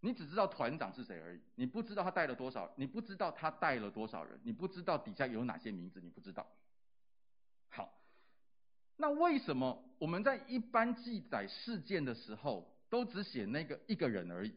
[0.00, 6.46] 你只知道团长是谁而已，你不知道他带了多少，你不知道他带了多少人，你不知道底下有哪些名字，你不知道。
[7.68, 7.92] 好，
[8.96, 14.54] 那为什么我们在一般记载事件的时候，都只写那个一个人而已？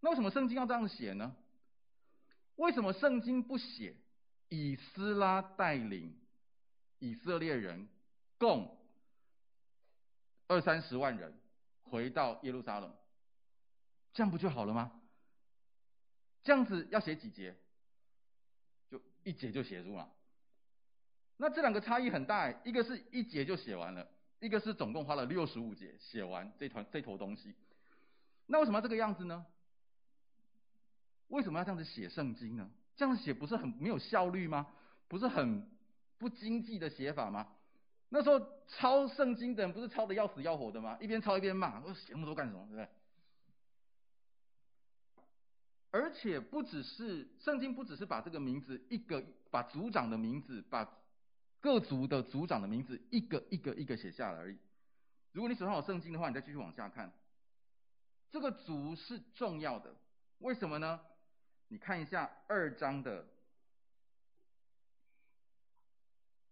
[0.00, 1.34] 那为什么圣经要这样写呢？
[2.54, 3.96] 为什么圣经不写
[4.48, 6.16] 以斯拉带领
[7.00, 7.88] 以色列人
[8.38, 8.78] 共
[10.46, 11.36] 二三十万人
[11.82, 12.94] 回到耶路撒冷？
[14.12, 14.92] 这样不就好了吗？
[16.42, 17.56] 这样子要写几节？
[18.90, 20.10] 就一节就写住了。
[21.36, 24.08] 那这两个差异很大，一个是一节就写完了，
[24.40, 27.54] 一个是总共花了六十五节写完这团这坨东西。
[28.46, 29.46] 那为什么要这个样子呢？
[31.28, 32.70] 为什么要这样子写圣经呢？
[32.96, 34.66] 这样写不是很没有效率吗？
[35.06, 35.68] 不是很
[36.16, 37.46] 不经济的写法吗？
[38.08, 40.96] 那时候抄圣经的人不是抄的要死要活的吗？
[40.98, 42.66] 一边抄一边骂，我写那么多干什么？
[42.68, 42.88] 对不对？
[45.90, 50.86] 而且不只是圣经，不只是把这个名字一个把族长的名字，把
[51.60, 54.58] 各族的族长的名字一个一个一个写下来而已。
[55.32, 57.10] 如果你手上有圣经的话，你再继续往下看，
[58.30, 59.94] 这个族是重要的，
[60.40, 61.00] 为什么呢？
[61.68, 63.26] 你看一下二章的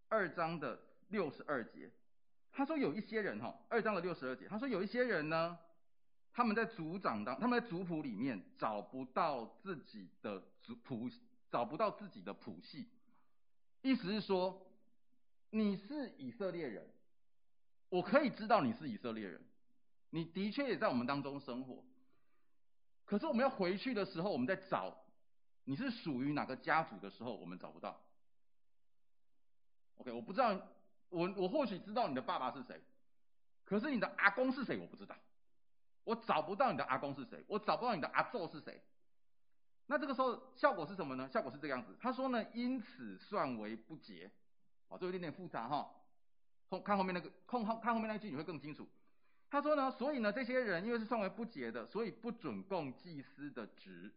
[0.09, 1.91] 二章的六十二节，
[2.53, 5.59] 他说有一些人哈，二章的六十二节，他说有一些人呢。
[6.37, 11.09] 他们在族长当，他们在族谱里面找不到自己的族谱，
[11.51, 12.87] 找不到自己的谱系。
[13.81, 14.71] 意思是说，
[15.49, 16.87] 你是以色列人，
[17.89, 19.43] 我可以知道你是以色列人，
[20.11, 21.83] 你的确也在我们当中生活。
[23.07, 24.95] 可是我们要回去的时候，我们在找
[25.65, 27.99] 你是属于哪个家族的时候，我们找不到。
[29.97, 30.55] OK，我不知道，
[31.09, 32.79] 我我或许知道你的爸爸是谁，
[33.65, 35.17] 可是你的阿公是谁，我不知道。
[36.07, 38.81] 我找不到你的阿公是谁，我找不到你的阿祖是谁。
[39.89, 41.29] 那这个时候效果是什么呢？
[41.29, 41.97] 效果是这个样子。
[42.01, 44.31] 他说呢，因此算为不洁。
[44.89, 45.91] 好，这有点点复杂哈。
[46.69, 48.89] 后看后面那个，看后看后面那句你会更清楚。
[49.51, 54.13] 他说呢，所以呢，这些人因为是算为不洁的，所以不准供祭司的职。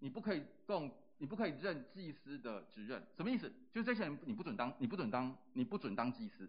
[0.00, 3.02] 你不可以供，你不可以任祭司的职任。
[3.16, 3.50] 什么意思？
[3.72, 6.48] 就是这些人你不准当，你不准当，你不准当祭司。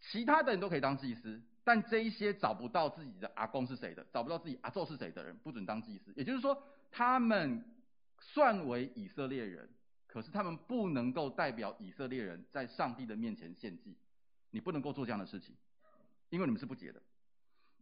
[0.00, 6.12] 其他的人都可以当祭司，但这一些找不到自己的阿公是谁的，找不到自己阿宙是谁的人，不准当祭司。
[6.16, 7.62] 也就是说，他们
[8.18, 9.68] 算为以色列人，
[10.06, 13.94] 可是他们不能够代表以色列人在上帝的面前献祭，
[14.50, 15.54] 你不能够做这样的事情，
[16.30, 17.00] 因为你们是不洁的。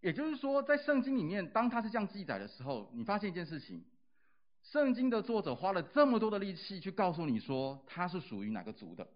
[0.01, 3.85] 也就是说，在圣经里面，当他是这样记载的时候，你发现一件事情：
[4.63, 9.09] 圣经的作者花了这么多的力气去告诉你说他是属于哪个族的，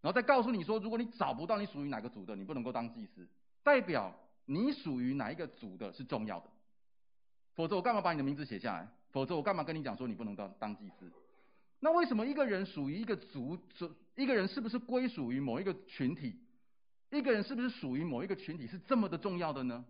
[0.00, 3.26] 然后再告诉你说，如果你找不到你属于哪个族的，你不能够当祭司，
[3.62, 4.14] 代表
[4.46, 6.46] 你属于哪一个族的是重要的。
[7.54, 8.88] 否则我干嘛把你的名字写下来？
[9.10, 11.10] 否则我干嘛跟你讲说你不能当当祭司？
[11.80, 13.58] 那为什么一个人属于一个族，
[14.14, 16.38] 一个人是不是归属于某一个群体？
[17.10, 19.84] 一个人是不是属于某一个群体是这么的重要的呢？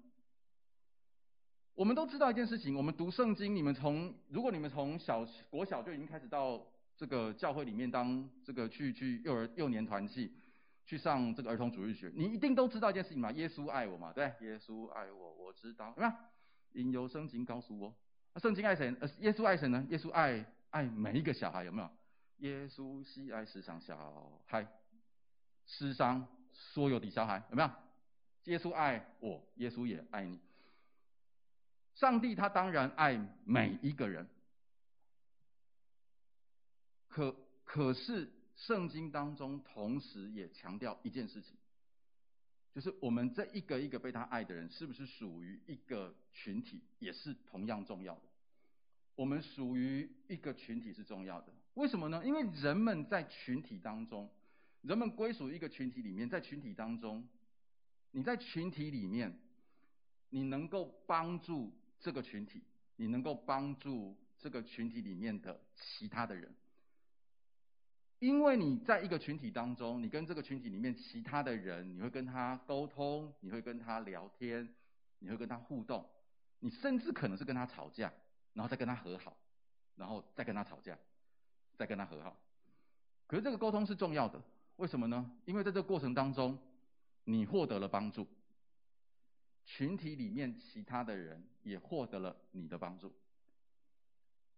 [1.75, 6.61] 我们都知道一件事情，我们读圣经，你们从如果你们从小国小就已经开始到
[6.99, 10.33] 这个教会里面当这个去去幼儿幼年团契，
[10.85, 13.31] 去上这个儿童主日学，你一定都知道一件事情嘛？
[13.31, 14.13] 耶稣爱我嘛？
[14.13, 16.29] 对，耶稣爱我，我知道，对吧？
[16.73, 17.95] 引有圣经告诉我，
[18.41, 18.93] 圣经爱谁？
[18.99, 19.87] 呃，耶稣爱谁呢？
[19.89, 21.89] 耶稣爱爱每一个小孩，有没有？
[22.39, 24.67] 耶稣喜爱世上小孩，
[25.67, 27.71] 世上所有的小孩，有没有？
[28.45, 30.41] 耶稣爱我，耶稣也爱你。
[31.95, 34.27] 上帝他当然爱每一个人，
[37.09, 41.57] 可可是圣经当中同时也强调一件事情，
[42.73, 48.23] 就是我们这一个一个被他爱的人，是不是属于一个群体，也是同样重要的。
[49.15, 52.25] 我们属于一个群体是重要的，为什么呢？
[52.25, 54.31] 因为人们在群体当中，
[54.83, 57.29] 人们归属一个群体里面，在群体当中，
[58.13, 59.39] 你在群体里面，
[60.31, 61.73] 你能够帮助。
[62.01, 62.63] 这个群体，
[62.95, 66.55] 你能够帮助这个群体里面的其他的人，
[68.19, 74.69] 因为你在一个群体当中，你跟这个群体里面其他的人，你会跟他沟通，你会跟他聊天，
[75.21, 76.05] 你会跟他互动，
[76.61, 78.13] 你甚至可能是跟他吵架，
[78.55, 79.37] 然后再跟他和好，
[79.95, 80.99] 然后再跟他吵架，
[81.77, 82.37] 再跟他和好。
[83.27, 84.43] 可是这个沟通是重要的，
[84.77, 85.31] 为什么呢？
[85.45, 86.59] 因为在这个过程当中，
[87.25, 88.27] 你获得了帮助。
[89.65, 93.13] 群体里面其他的人也获得了你的帮助。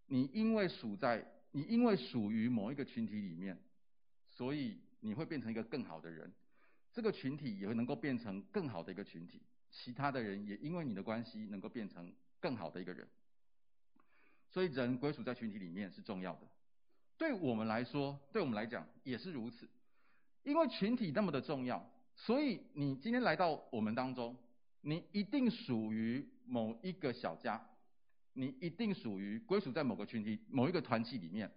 [0.06, 3.58] 你因为属在，你因为属于某一个群体里面，
[4.28, 6.32] 所以你会变成一个更好的人。
[6.92, 9.40] 这个群体也会能够变成更好的一个群体。
[9.70, 13.06] 其他的人也因为你的关系能够变成更好的一个人。
[14.48, 16.48] 所以人归属在群体里面是重要的。
[17.16, 19.68] 对我们来说，对我们来讲也是如此。
[20.42, 24.36] 因为群体那么的重要，所以你今天来到我们当中。
[24.82, 27.62] 你一定属于某一个小家，
[28.32, 31.50] 你一定属于归属在某个群体、某一个团契里面。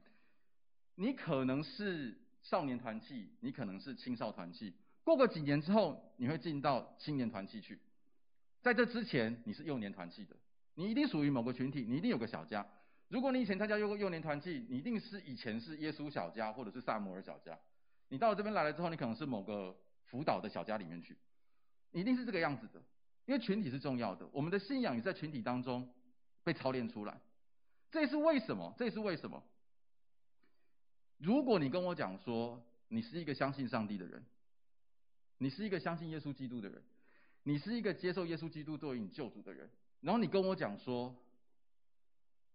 [0.95, 4.73] 你可能是少年团契，你可能是青少团契。
[5.03, 7.79] 过个几年之后，你会进到青年团契去。
[8.61, 10.35] 在这之前，你是幼年团契的，
[10.75, 12.65] 你一定属于某个群体，你一定有个小家。
[13.09, 17.57] 如果你以前参加幼幼年团契，你一定是以前是耶稣小家或者是撒摩尔小家。
[18.09, 21.17] 你到了这边来了之后，你可能是某个辅导的小家里面去，
[21.91, 22.81] 你一定是这个样子的。
[23.25, 25.89] 因为群体是重要的，我们的信仰也在群体当中
[26.43, 27.19] 被操练出来。
[27.91, 28.73] 这是为什么？
[28.77, 29.43] 这是为什么？
[31.17, 34.25] 如果你跟我讲说，你是一个相信上帝的人，
[35.37, 36.81] 你是一个相信耶稣基督的人，
[37.43, 39.69] 你是一个接受耶稣基督作为你救主的人，
[40.01, 41.15] 然后你跟我讲说，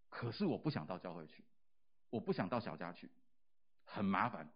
[0.09, 1.43] 可是我不想到教会去，
[2.09, 3.09] 我不想到小家去，
[3.85, 4.49] 很麻烦。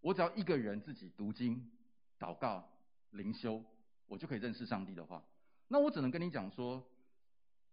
[0.00, 1.70] 我只要一个人自己读经、
[2.18, 2.68] 祷告、
[3.10, 3.64] 灵修。
[4.10, 5.22] 我就可以认识上帝的话，
[5.66, 6.82] 那我只能跟你讲说，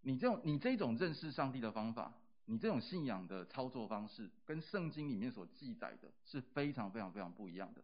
[0.07, 2.13] 你这种你这种认识上帝的方法，
[2.45, 7.81] 你这种信仰的操作方式，跟圣经里面所记载的是非常非常非常不一样的。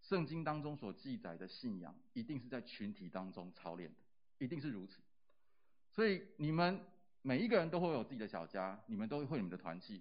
[0.00, 3.96] 圣经当中所记载的信仰，一定是在群体当中操练的，
[4.42, 5.02] 一定是如此。
[5.92, 6.80] 所以你们
[7.20, 10.00] 每一个人都会有自己的小家，你们都会有你们的团契。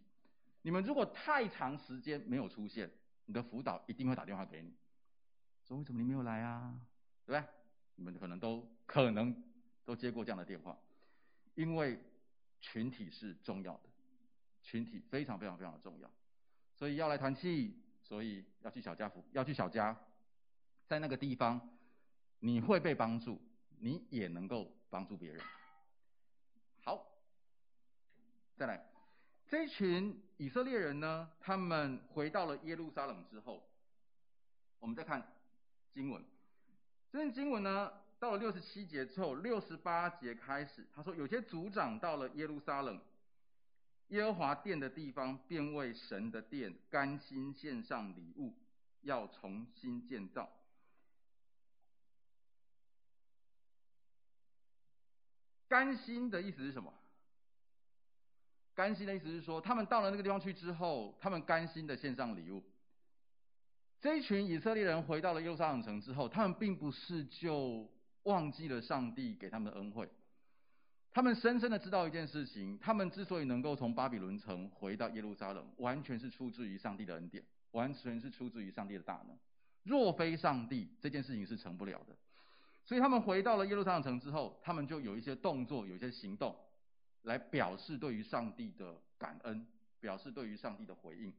[0.62, 2.90] 你们如果太长时间没有出现，
[3.26, 4.74] 你的辅导一定会打电话给你，
[5.68, 6.80] 说为什么你没有来啊？
[7.26, 7.50] 对不对？
[7.96, 9.44] 你们可能都可能
[9.84, 10.78] 都接过这样的电话，
[11.60, 12.00] 因为
[12.62, 13.82] 群体是重要的，
[14.62, 16.10] 群体非常非常非常的重要，
[16.74, 19.94] 所以要来团契，所以要去小家福，要去小家，
[20.88, 21.60] 在那个地方
[22.40, 23.42] 你会被帮助，
[23.78, 25.42] 你也能够帮助别人。
[26.82, 27.06] 好，
[28.56, 28.90] 再来，
[29.46, 33.70] 这群以色列人呢，他们回到了耶路撒冷之后，
[34.80, 35.30] 我们再看
[35.92, 36.24] 经文。
[37.12, 43.00] 这段经文呢，到了六十七节之后，六十八节开始，他说有些族长到了耶路撒冷，
[44.10, 48.54] 耶和华殿的地方，便为神的殿甘心献上礼物，
[49.04, 50.50] 要重新建造。
[55.70, 56.94] 甘心的意思是什么？
[58.74, 62.62] 甘心的意思是说，他们到了那个地方去之后，他们甘心的献上礼物。
[64.02, 67.90] 这一群以色列人回到了耶路撒冷城之后，他们并不是就
[68.30, 70.08] 忘记了上帝给他们的恩惠，
[71.10, 79.36] 他们深深的知道一件事情：他们之所以能够从巴比伦城回到耶路撒冷，完全是出自于上帝的恩典，完全是出自于上帝的大能。
[79.84, 82.16] 若非上帝，这件事情是成不了的。
[82.86, 86.56] 所以他们回到了耶路撒冷城之后，他们就有一些动作，有一些行动，
[87.24, 89.66] 来表示对于上帝的感恩，
[90.00, 91.34] 表示对于上帝的回应。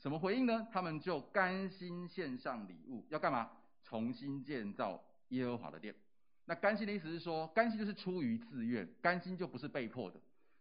[0.00, 0.66] 什么回应呢？
[0.72, 3.52] 他们就甘心献上礼物，要干嘛？
[3.84, 5.94] 重新建造耶和华的殿。
[6.46, 10.20] 那甘心的意思是说，甘心就是出于自愿，甘心就不是被迫的，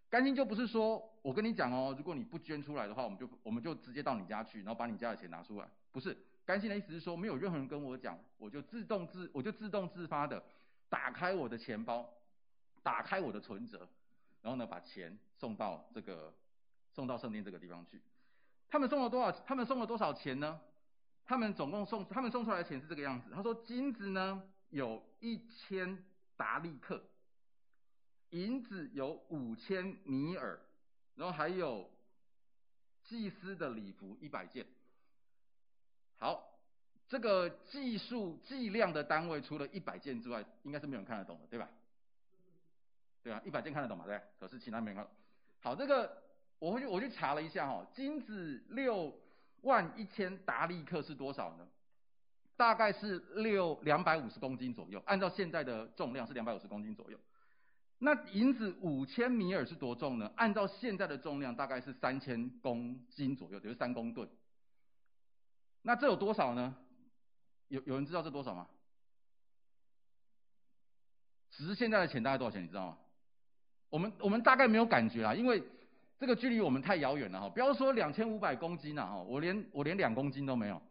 [0.09, 5.67] 甘心就不是说我跟你讲哦，如果你不捐出来的话，我们就我们就直接到你家去，然后把你家的钱拿出来。
[5.91, 10.41] 不是，甘心的意思是说，没有任何人跟我讲，我就自动自我就自动自发的
[10.89, 12.09] 打开我的钱包，
[12.81, 13.87] 打开我的存折，
[14.41, 16.33] 然后呢，把钱送到这个
[16.91, 18.01] 送到圣殿这个地方去。
[18.69, 19.31] 他们送了多少？
[19.45, 20.59] 他们送了多少钱呢？
[21.25, 23.29] 他们总共送，他们送出来的钱是这个样子。
[23.33, 24.41] 他说，金子呢
[24.73, 26.03] 有一千
[26.35, 27.01] 达利克，
[28.31, 30.59] 银子有五千尼尔，
[31.15, 31.89] 然后还有
[33.03, 34.65] 祭司的礼服一百件。
[36.17, 36.59] 好，
[37.07, 41.69] 这个计数计量的单位除了一百件之外，应该是没有人看得懂的，对吧？
[43.21, 44.05] 对啊，一百件看得懂嘛？
[44.05, 45.07] 对，可是其他没人看。
[45.61, 46.21] 好，这个。
[46.59, 49.13] 我回去我去查了一下哈，金子六
[49.63, 51.67] 万一千达利克是多少呢？
[52.55, 57.19] 大概是六两百五十公斤左右，按照现在的重量是两百五十公斤左右。
[57.99, 60.31] 那银子五千米尔是多重呢？
[60.35, 64.27] 按照现在的重量大概是三千公斤左右，也就是三公吨。
[65.81, 66.75] 那这有多少呢？
[67.69, 68.67] 有有人知道这多少吗？
[71.51, 72.97] 只是现在的钱大概多少钱，你知道吗？
[73.89, 75.63] 我们我们大概没有感觉啊，因为。
[76.19, 80.81] 这个距离我们太遥远了哈，不要说两千五百公斤了哈，我连我连两公斤都没有，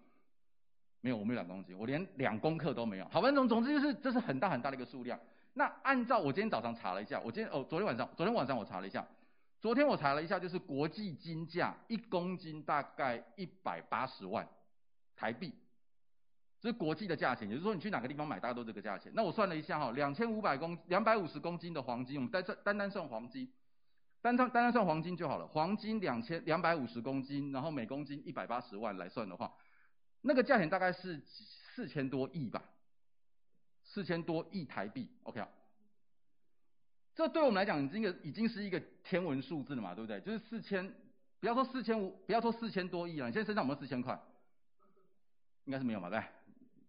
[1.03, 3.05] 没有，我没有两公斤，我连两公克都没有。
[3.09, 5.19] 好，反正总之就是这是很大很大的一个数量。
[5.55, 9.07] 那按照我今天早上查了一下，我今天哦昨天晚上昨天晚上我查了一下，
[9.61, 14.49] 昨天我查了一下，就是国际金价一公斤大概一百八十万
[15.17, 15.53] 台币，
[16.61, 19.11] 这是国际的价钱，也就是说你去哪个地方买大概都这个价钱。
[19.15, 23.51] 那我算了一下哈，两千五百公两百五十公斤的黄金，我们单算单单算黄金。
[24.23, 29.53] 单单单单算黄金就好了，黄金两千两百五十公斤，然后每公斤一百八十万来算的话，
[30.23, 32.63] 那个价钱大概是四千多亿吧，
[33.85, 35.49] 四千多亿台币，OK 啊？
[37.15, 40.19] 这对我们来讲已经个已经是一个天文数字了嘛，对不对？
[40.21, 40.95] 就是四千，
[41.41, 44.19] 不要说四千五，不要说四千多亿了，你现在身上有没有四千块？
[45.67, 46.23] 应该是没有嘛，对？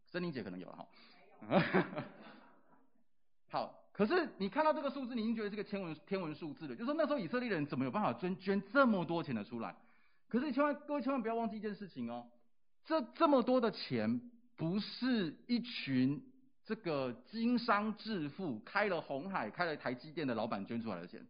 [0.05, 0.87] 森林姐可能有了哈。
[3.49, 3.79] 好。
[3.93, 6.75] 可是你看到这个数字，你已经觉得是个天文天文数字了。
[6.75, 9.75] 就是说那时候以色列人怎么有办法捐捐这么多钱的出来？
[10.27, 12.27] 可是你千万各位千万不要忘记一件事情哦，
[12.85, 14.21] 这这么多的钱
[14.55, 16.21] 不是一群
[16.65, 21.25] 这个经商致富、开了红海、开了台积电的老板捐出来的钱。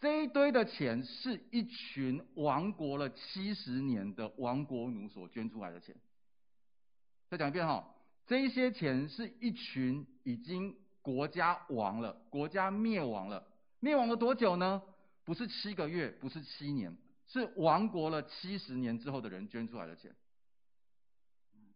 [0.00, 5.94] 这一堆的钱是一群亡国了七十年的亡国奴所捐出来的钱。
[7.28, 7.84] 再讲一遍哈、哦，
[8.26, 10.76] 这些钱是一群已经。
[11.06, 13.46] 国家亡了，国家灭亡了，
[13.78, 14.82] 灭亡了多久呢？
[15.24, 16.96] 不是七个月，不是七年，
[17.26, 20.14] 是亡国了七十年之后的人捐出来的钱。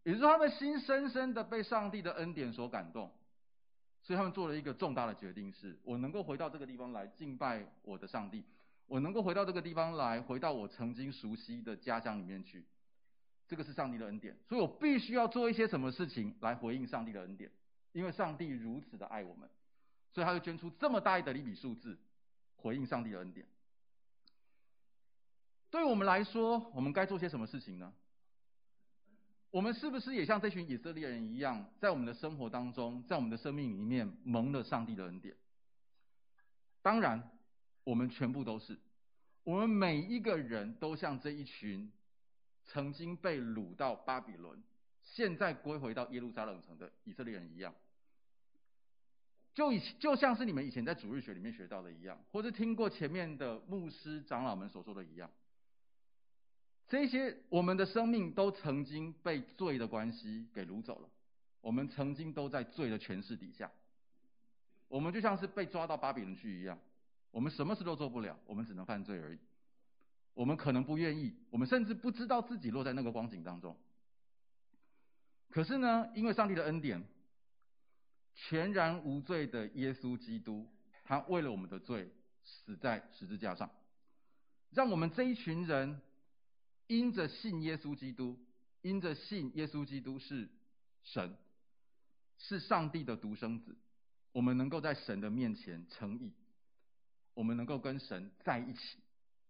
[0.02, 3.12] 也就是，他们心深深的被上帝的恩典所感动，
[4.02, 8.44] 所以他们做了一个重大的决定：是我能够回到这个地方来敬拜我的上帝，
[8.86, 12.64] 我能够回到这个地方来，回到我曾经熟悉的家乡里面去。
[13.46, 17.50] 这个是上帝的恩典，所以我必须要做一些什么事情来回应上帝的恩典。
[17.92, 19.50] 因为上帝如此的爱我们，
[20.12, 21.98] 所以他就捐出这么大一的一笔数字，
[22.54, 23.44] 回应上帝的恩典。
[25.70, 27.92] 对我们来说，我们该做些什么事情呢？
[29.50, 35.36] 我们是不是也像这群以色列人一样，在我们的生活当中，在我们的生命里面蒙了上帝的恩典？
[36.82, 37.30] 当然，
[37.84, 38.78] 我们全部都是，
[39.44, 41.90] 我们每一个人都像这一群
[42.66, 44.62] 曾经被掳到巴比伦。
[45.02, 47.74] 现在归回到耶路撒冷城的以色列人一样，
[49.54, 55.28] 就以就像是你们以前在主日学里面学到的一样，或者听过前面的牧师长老们所说的一样，
[56.90, 61.08] 这些我们的生命都曾经被罪的关系给掳走了，
[61.60, 63.70] 我们曾经都在罪的权势底下，
[64.88, 66.76] 我们就像是被抓到巴比伦去一样，
[67.30, 69.38] 我们什么事都做不了，我们只能犯罪而已，
[70.34, 73.76] 我们可能不愿意，我们甚至不知道自己落在那个光景当中。
[75.48, 77.06] 可是呢，因为上帝的恩典，
[78.34, 80.66] 全然无罪的耶稣基督，
[81.04, 82.10] 他为了我们的罪
[82.42, 83.70] 死在十字架上。
[84.72, 86.00] 让我们这一群人
[86.90, 88.36] 因着信耶稣基督，
[88.82, 90.48] 因着信耶稣基督是
[91.04, 91.36] 神，
[92.36, 93.76] 是上帝的独生子，
[94.32, 96.32] 我们能够在神的面前称义，
[97.32, 98.98] 我们能够跟神在一起，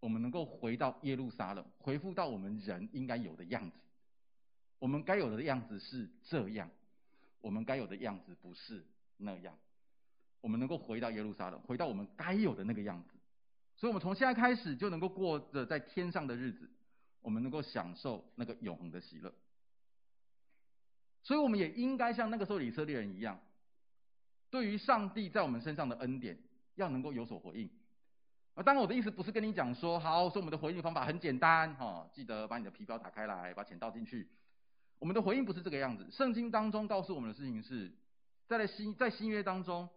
[0.00, 3.76] 我们能够回到耶路撒冷，恢复到我们人应该有的样子。
[4.78, 6.70] 我们该有的样子是这样，
[7.40, 8.84] 我们该有的样子不是
[9.16, 9.56] 那样。
[10.42, 13.08] 我们能够回到耶路撒冷，回到我们该有的那个样子。
[13.76, 16.68] 所以，我们从现在开始就能够过着在天上的日子，
[17.20, 19.32] 我们能够享受那个永恒的喜乐。
[21.22, 23.38] 所以，我们也应该像那个时候以色列人一样，
[24.48, 26.38] 对于上帝在我们身上的恩典，
[26.76, 27.70] 要能够有所回应。
[28.54, 34.28] 啊，当然，我的意思不是跟你讲说，好，说我们的回应方法很简单，哈，记得把你的皮包打开来，把钱倒进去。
[34.98, 36.06] 我们的回应不是这个样子。
[36.10, 37.92] 圣经当中告诉我们的事情是，
[38.46, 39.88] 在新在新约当中，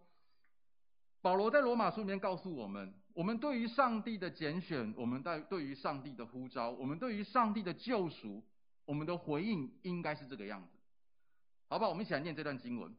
[1.20, 8.42] 保罗在罗马书里面告诉我们，我们对于上帝的拣选，我们在对于上帝的呼召，我们对于上帝的救赎，
[8.84, 10.68] 我们的回应应该是这个样子。
[11.68, 11.86] 好不？
[11.86, 12.94] 我们一起来念这段经文，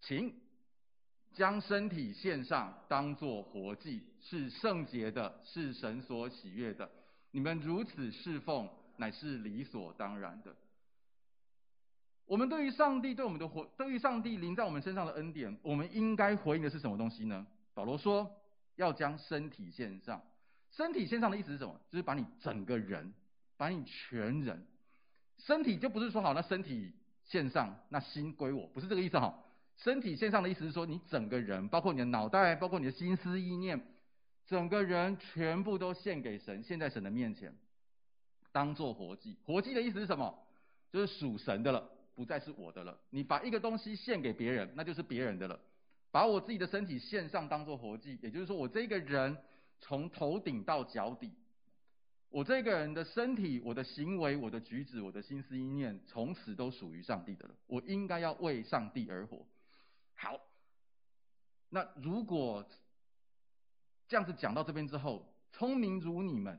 [0.00, 0.32] 请
[1.32, 6.88] 将身体献上，当作活祭，是圣洁的，是神所喜悦的。
[7.32, 8.68] 你们如此侍奉。
[8.98, 10.54] 乃是理所当然的。
[12.26, 17.44] 我们对于上帝对我们的活，对于上帝临在我们身上的恩典，我们应该回应的是什么东西呢？
[17.74, 18.30] 保罗说
[18.76, 20.22] 要将身体献上。
[20.70, 21.80] 身体献上的意思是什么？
[21.90, 23.12] 就是把你整个人，
[23.56, 24.66] 把你全人。
[25.38, 26.92] 身体就不是说好，那身体
[27.24, 29.38] 献上，那心归我，不是这个意思哈。
[29.76, 33.80] 身体献上的意思是说，你整个人，包括你的脑袋，包括你的心思意念，
[34.46, 37.54] 整个人全部都献给神，献在神的面前。
[38.52, 40.38] 当做活祭，活祭的意思是什么？
[40.90, 42.98] 就是属神的了，不再是我的了。
[43.10, 45.58] 你把一个东西献给别人，那就是别人的了。
[46.12, 49.36] 把我自己的身体献上，当做活祭，也就是说，我这个人
[49.80, 51.32] 从头顶到脚底，
[52.28, 57.54] 我这个人的身体、我的行为、我的举止、我的心思意念，从此都属于上帝的了。
[57.66, 59.44] 我应该要为上帝而活。
[60.14, 60.38] 好，
[61.70, 62.64] 那如果
[64.06, 66.56] 这样子讲到这边之后，聪明如你们。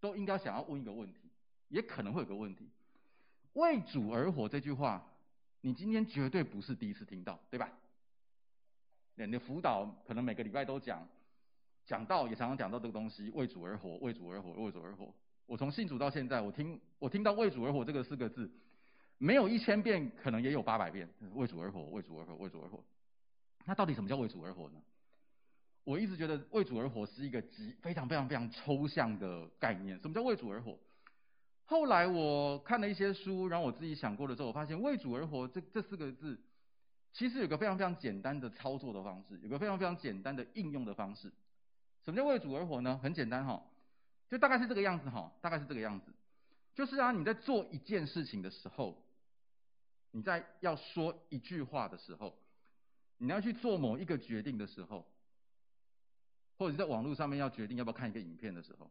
[0.00, 1.28] 都应该想要问一个问题，
[1.70, 2.70] 也可能会有个问题：
[3.54, 5.04] 为主而活这句话，
[5.60, 7.68] 你今天绝对不是第一次听到，对吧？
[9.26, 11.06] 你的辅导可能每个礼拜都讲，
[11.84, 15.12] 讲到也常常讲到这个东西：为主而活，为主而活，为主而活。
[15.46, 18.50] 我从信主到现在，我听我听到“为主而活”这个四个字，
[19.16, 21.08] 没有一千遍，可能也有八百遍。
[21.34, 22.84] 为主而活，为主而活，为主而活。
[23.64, 24.80] 那到底什么叫为主而活呢？
[25.84, 29.98] 我一直觉得为主而活是一个极非常非常非常抽象的概念。
[30.00, 30.78] 什么叫为主而活？
[31.64, 36.38] 后来我看了一些书，然后我自己想过了之后，我发现“为主而活”这这四个字，
[37.12, 41.32] 其实有个非常非常简单的操作的方式，有个非常非常简单的应用的方式。
[42.04, 42.98] 什么叫为主而活呢？
[43.02, 43.62] 很简单哈，
[44.28, 46.12] 就大概是这个样子哈，大概是这个样子。
[46.74, 49.02] 就是啊，你在做一件事情的时候，
[50.12, 52.38] 你在要说一句话的时候，
[53.18, 55.06] 你要去做某一个决定的时候。
[56.60, 58.90] 或者在网络上面要决定要不要看一个影片的时候，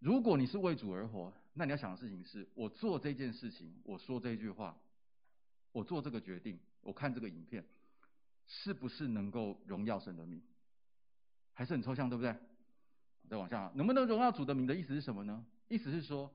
[0.00, 4.78] 如果你是为主而活，那你要想的事情是：我做这件事情，我说这句话，
[5.72, 7.66] 我做这个决定，我看这个影片，
[8.46, 10.40] 是不是能够荣耀神的名？
[11.52, 12.34] 还是很抽象，对不对？
[13.28, 15.44] 再往下，能不能荣耀主的名的意思是什么呢？
[15.68, 16.32] 意思是说，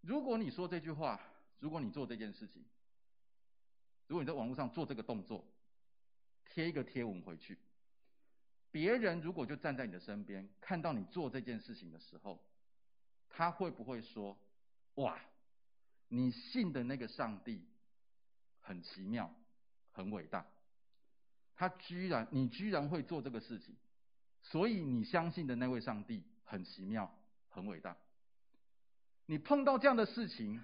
[0.00, 1.20] 如果你说这句话，
[1.60, 2.64] 如果你做这件事情，
[4.06, 5.44] 如果你在网络上做这个动作。
[6.50, 7.58] 贴一个贴文回去，
[8.70, 12.42] 别人如果就站在你的身边，看到你做这件事情的时候，
[13.28, 14.36] 他会不会说
[14.96, 15.18] ：“哇，
[16.08, 17.64] 你信的那个上帝
[18.60, 19.32] 很奇妙，
[19.92, 20.46] 很伟大，
[21.54, 23.76] 他居然你居然会做这个事情，
[24.42, 27.12] 所以你相信的那位上帝很奇妙，
[27.48, 27.96] 很伟大。”
[29.26, 30.58] 你碰到这样的事情，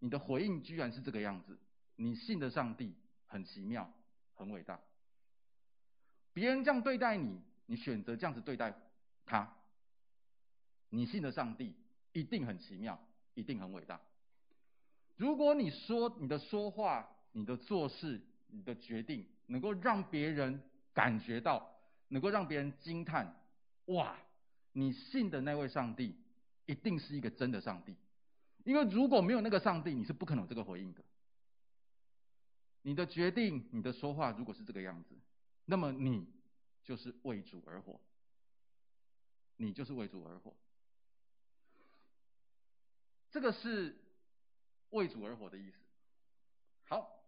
[0.00, 1.56] 你的回应居然是这个样子：
[1.94, 2.94] 你信的上帝
[3.28, 3.92] 很奇妙，
[4.34, 4.80] 很伟大。
[6.32, 8.74] 别人这样对待你，你选择这样子对待
[9.24, 9.56] 他，
[10.90, 11.74] 你信的上帝
[12.12, 12.98] 一定很奇妙，
[13.34, 14.00] 一定很伟大。
[15.16, 21.70] 如果你说你的说话、你的做事、你的决定，能够让别人感觉到，
[22.08, 23.34] 能够让别人惊叹，
[23.86, 24.16] 哇，
[24.72, 26.14] 你信的那位上帝
[26.66, 27.96] 一定是一个真的上帝，
[28.64, 31.02] 因为如果没有那个上帝，你是不可能有这个回应的。
[32.82, 35.14] 你的决定、你的说话，如果是这个样子。
[35.66, 36.26] 那么你
[36.84, 38.00] 就是为主而活，
[39.56, 40.54] 你就是为主而活，
[43.30, 43.96] 这个是
[44.90, 45.76] 为主而活的意思。
[46.86, 47.20] 好，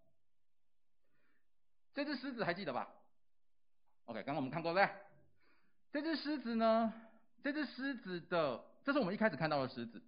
[1.93, 2.89] 这只狮子还记得吧
[4.07, 4.97] ？OK，刚刚我们看过对不对？
[5.93, 6.93] 这只狮子呢？
[7.43, 10.03] 这只狮子的，这是我们一开始看到的狮子。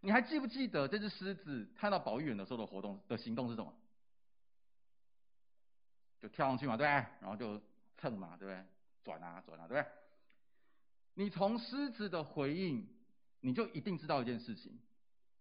[0.00, 3.74] 你还记不记得这只狮子看到保育员的时候的活动的行动是什么？
[6.20, 7.06] 就跳上去嘛，对不对？
[7.20, 7.60] 然后就
[7.96, 8.64] 蹭嘛，对不对？
[9.04, 9.92] 转啊转啊，对不对？
[11.14, 12.88] 你从狮子的回应，
[13.40, 14.78] 你就一定知道一件事情，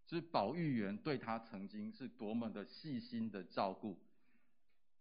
[0.10, 4.00] 是保育员对他曾经是多么的细心的照顾。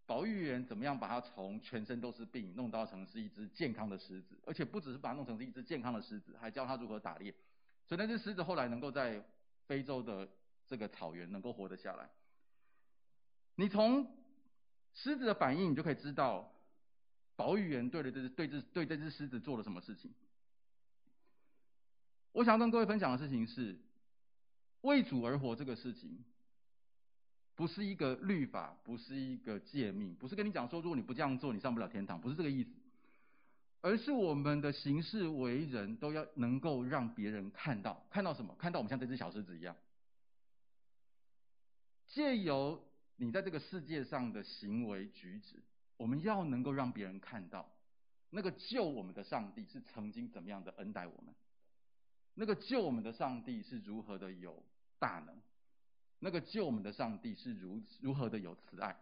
[0.04, 7.34] 保育员怎么样把它从全身都是病弄到成是一只健康的狮子，而且不只是把它弄成是一只健康的狮子，还教它如何打猎。
[7.88, 9.24] 所以那只狮子后来能够在
[9.66, 10.28] 非洲的
[10.66, 12.09] 这个草原能够活得下来。
[13.57, 14.07] 你从
[14.94, 16.52] 狮子的反应，你就可以知道
[17.34, 20.12] 保育员对了这只对这对这只狮子做了什么事情。
[22.32, 23.76] 我想跟各位分享的事情是
[24.87, 26.24] 为主而活这个事情。
[27.55, 32.70] 不是一个律法，不是一个诫命，不是跟你讲说，如果你不这样做，你上不了天堂，不是这个意思，
[33.80, 38.55] 而是我们的行事为人，都要能够让别人看到，看到什么？
[38.59, 39.74] 看到我们像这只小狮子一样，
[42.09, 42.84] 借由
[43.16, 45.57] 你在这个世界上的行为举止，
[45.97, 47.66] 我们要能够让别人看到，
[48.28, 51.34] 那个救我们的上帝是曾经怎么样的恩待我们，
[52.34, 54.62] 那个救我们的上帝是如何的有
[54.99, 55.40] 大能。
[56.18, 58.97] 那个救我们的上帝是如如何的有慈爱，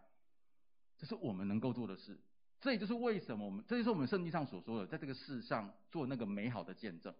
[0.97, 2.19] 这是我们能够做的事。
[2.61, 7.13] 这也就是为什么我们，这就是我们圣经上所说的，在这个世上做那个美好的见证，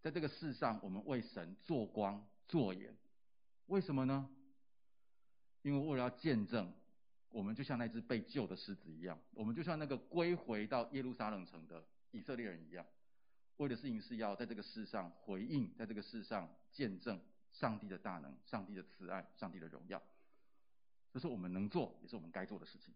[0.00, 2.94] 在这个世上我们为神做光做盐。
[3.66, 4.28] 为什么呢？
[5.62, 6.72] 因为为了要见证，
[7.30, 12.84] 我们就像那只被救的狮子一样，我们就像那个归回到耶路撒冷城的以色列人一样，
[13.56, 17.20] 为的事情是要在这个世上回应，在这个世上见证。
[17.52, 20.02] 上帝的大能，上帝的慈爱，上帝的荣耀，
[21.12, 22.94] 这是我们能做，也是我们该做的事情。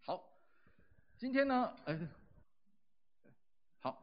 [0.00, 0.22] 好，
[1.16, 2.08] 今天呢，呃，
[3.78, 4.02] 好，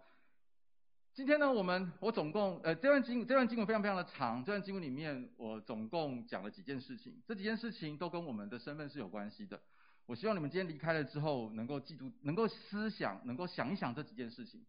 [1.13, 9.61] 今天呢，我们我总共呃这段经这段经文非常非常的长，这段经文里面我总共讲了几件事情，这几件事情都跟我们的身份是有关系的。
[10.05, 14.65] 我希望你们今天离开了之后，能够记住，能够思想，能够想一想这几件事情。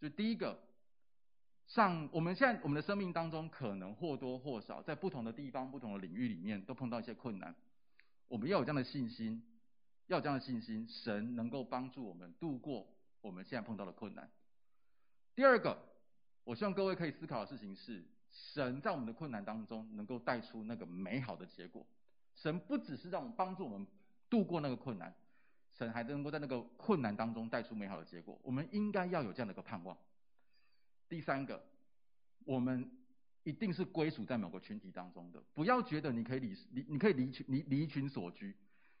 [0.00, 0.65] 就第一个。
[1.66, 7.54] 上，我们现在我们的生命当中，可能或多或少在不同的地方、不同的领域里面，都碰到一些困难。
[8.28, 9.42] 我们要有这样的信心，
[10.06, 12.86] 要有这样的信心，神能够帮助我们度过
[13.20, 14.30] 我们现在碰到的困难。
[15.34, 15.76] 第二个，
[16.44, 21.84] 我希望各位可以思考的事情是，神在我们的困难当中能够带出那个美好的结果。
[22.36, 23.84] 神不只是让我们帮助我们
[24.30, 25.12] 度过那个困难，
[25.72, 28.38] 神还能够在那个困难当中带出美好的结果。
[28.44, 29.96] 我们应该要有这样的一个盼望。
[31.08, 31.62] 第三个，
[32.44, 32.90] 我们
[33.44, 38.56] 一定是归属在某个群体当中的，不要觉得你可以离离，你可以离群离离群所居，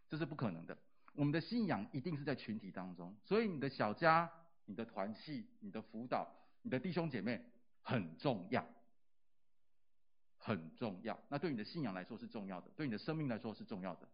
[0.08, 0.78] 这是不可能的。
[1.14, 4.30] 我们的信仰一定是在群体当中，所以你的小家、
[4.66, 6.30] 你的团契、你的辅导、
[6.62, 7.42] 你的弟兄姐妹
[7.82, 8.64] 很重要，
[10.36, 11.18] 很重要。
[11.28, 14.08] 那对你的信仰来说是重要的，对你的生命来说是重要的。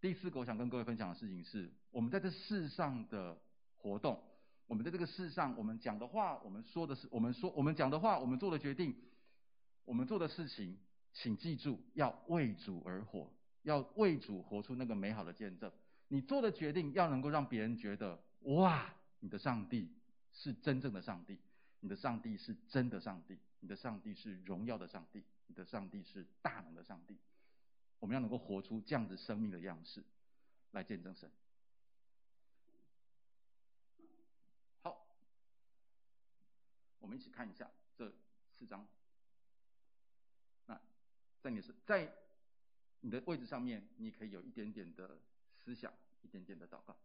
[0.00, 3.40] 第四个，我想跟各位分享的事情是，我们在这世上的
[3.76, 4.22] 活动。
[4.72, 8.96] 我们在这个世上，我们讲的话，我们说的是，我们说，我们讲的话，我们做的决定，
[9.84, 10.78] 我们做的事情，
[11.12, 13.30] 请记住，要为主而活，
[13.64, 15.70] 要为主活出那个美好的见证。
[16.08, 19.92] 你做的决定要能够让别人觉得，哇，你的上帝
[20.32, 21.38] 是真正的上帝，
[21.80, 27.18] 你的上帝是真的上帝，你的上帝是荣耀的上帝，你的上帝是大能的上帝。
[27.98, 30.02] 我们要能够活出这样子生命的样式，
[30.70, 31.30] 来见证神。
[37.02, 38.10] 我们一起看一下这
[38.56, 38.86] 四张。
[40.66, 40.80] 那
[41.42, 42.10] 在你是在
[43.00, 45.18] 你的位置上面，你可以有一点点的
[45.58, 45.92] 思想，
[46.22, 46.96] 一点点的祷告。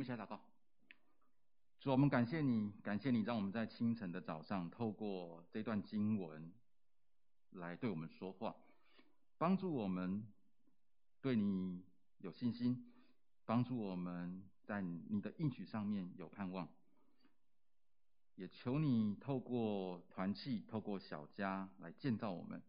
[0.00, 0.40] 们一起来祷告。
[1.78, 6.50] 主，我们感谢你，感谢你让我们在清晨的早上，透过这段经文
[7.50, 8.56] 来对我们说话。
[9.36, 10.26] 帮助我们
[11.20, 11.84] 对你
[12.18, 12.90] 有信心，
[13.44, 16.66] 帮助我们在你的应许上面有盼望。
[18.36, 22.62] 也求你透过团契，透过小家来建造我们，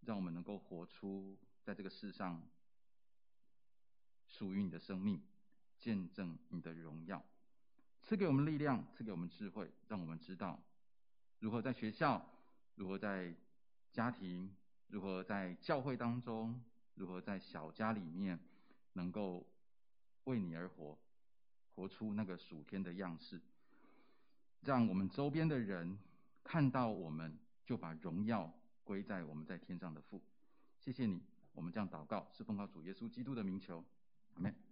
[0.00, 2.42] 让我们能够活出在这个世上
[4.26, 5.20] 属于你的生命，
[5.82, 7.20] 见证你的荣耀。
[8.02, 10.56] 赐给我们力量，赐给我们智慧，让我们知道
[11.40, 12.24] 如何在学校，
[12.76, 13.34] 如何在
[13.92, 14.48] 家庭，
[14.86, 16.62] 如何在教会当中，
[16.94, 18.38] 如何在小家里面，
[18.92, 19.44] 能够
[20.24, 20.96] 为你而活，
[21.74, 23.40] 活出那个属天的样式。
[24.60, 25.98] 让我们周边的人
[26.44, 28.52] 看到我们，就把荣耀
[28.84, 30.22] 归在我们在天上的父。
[30.78, 31.20] 谢谢你，
[31.52, 33.84] 我们这样祷告，是奉靠主耶稣基督的名求，
[34.34, 34.71] 阿门。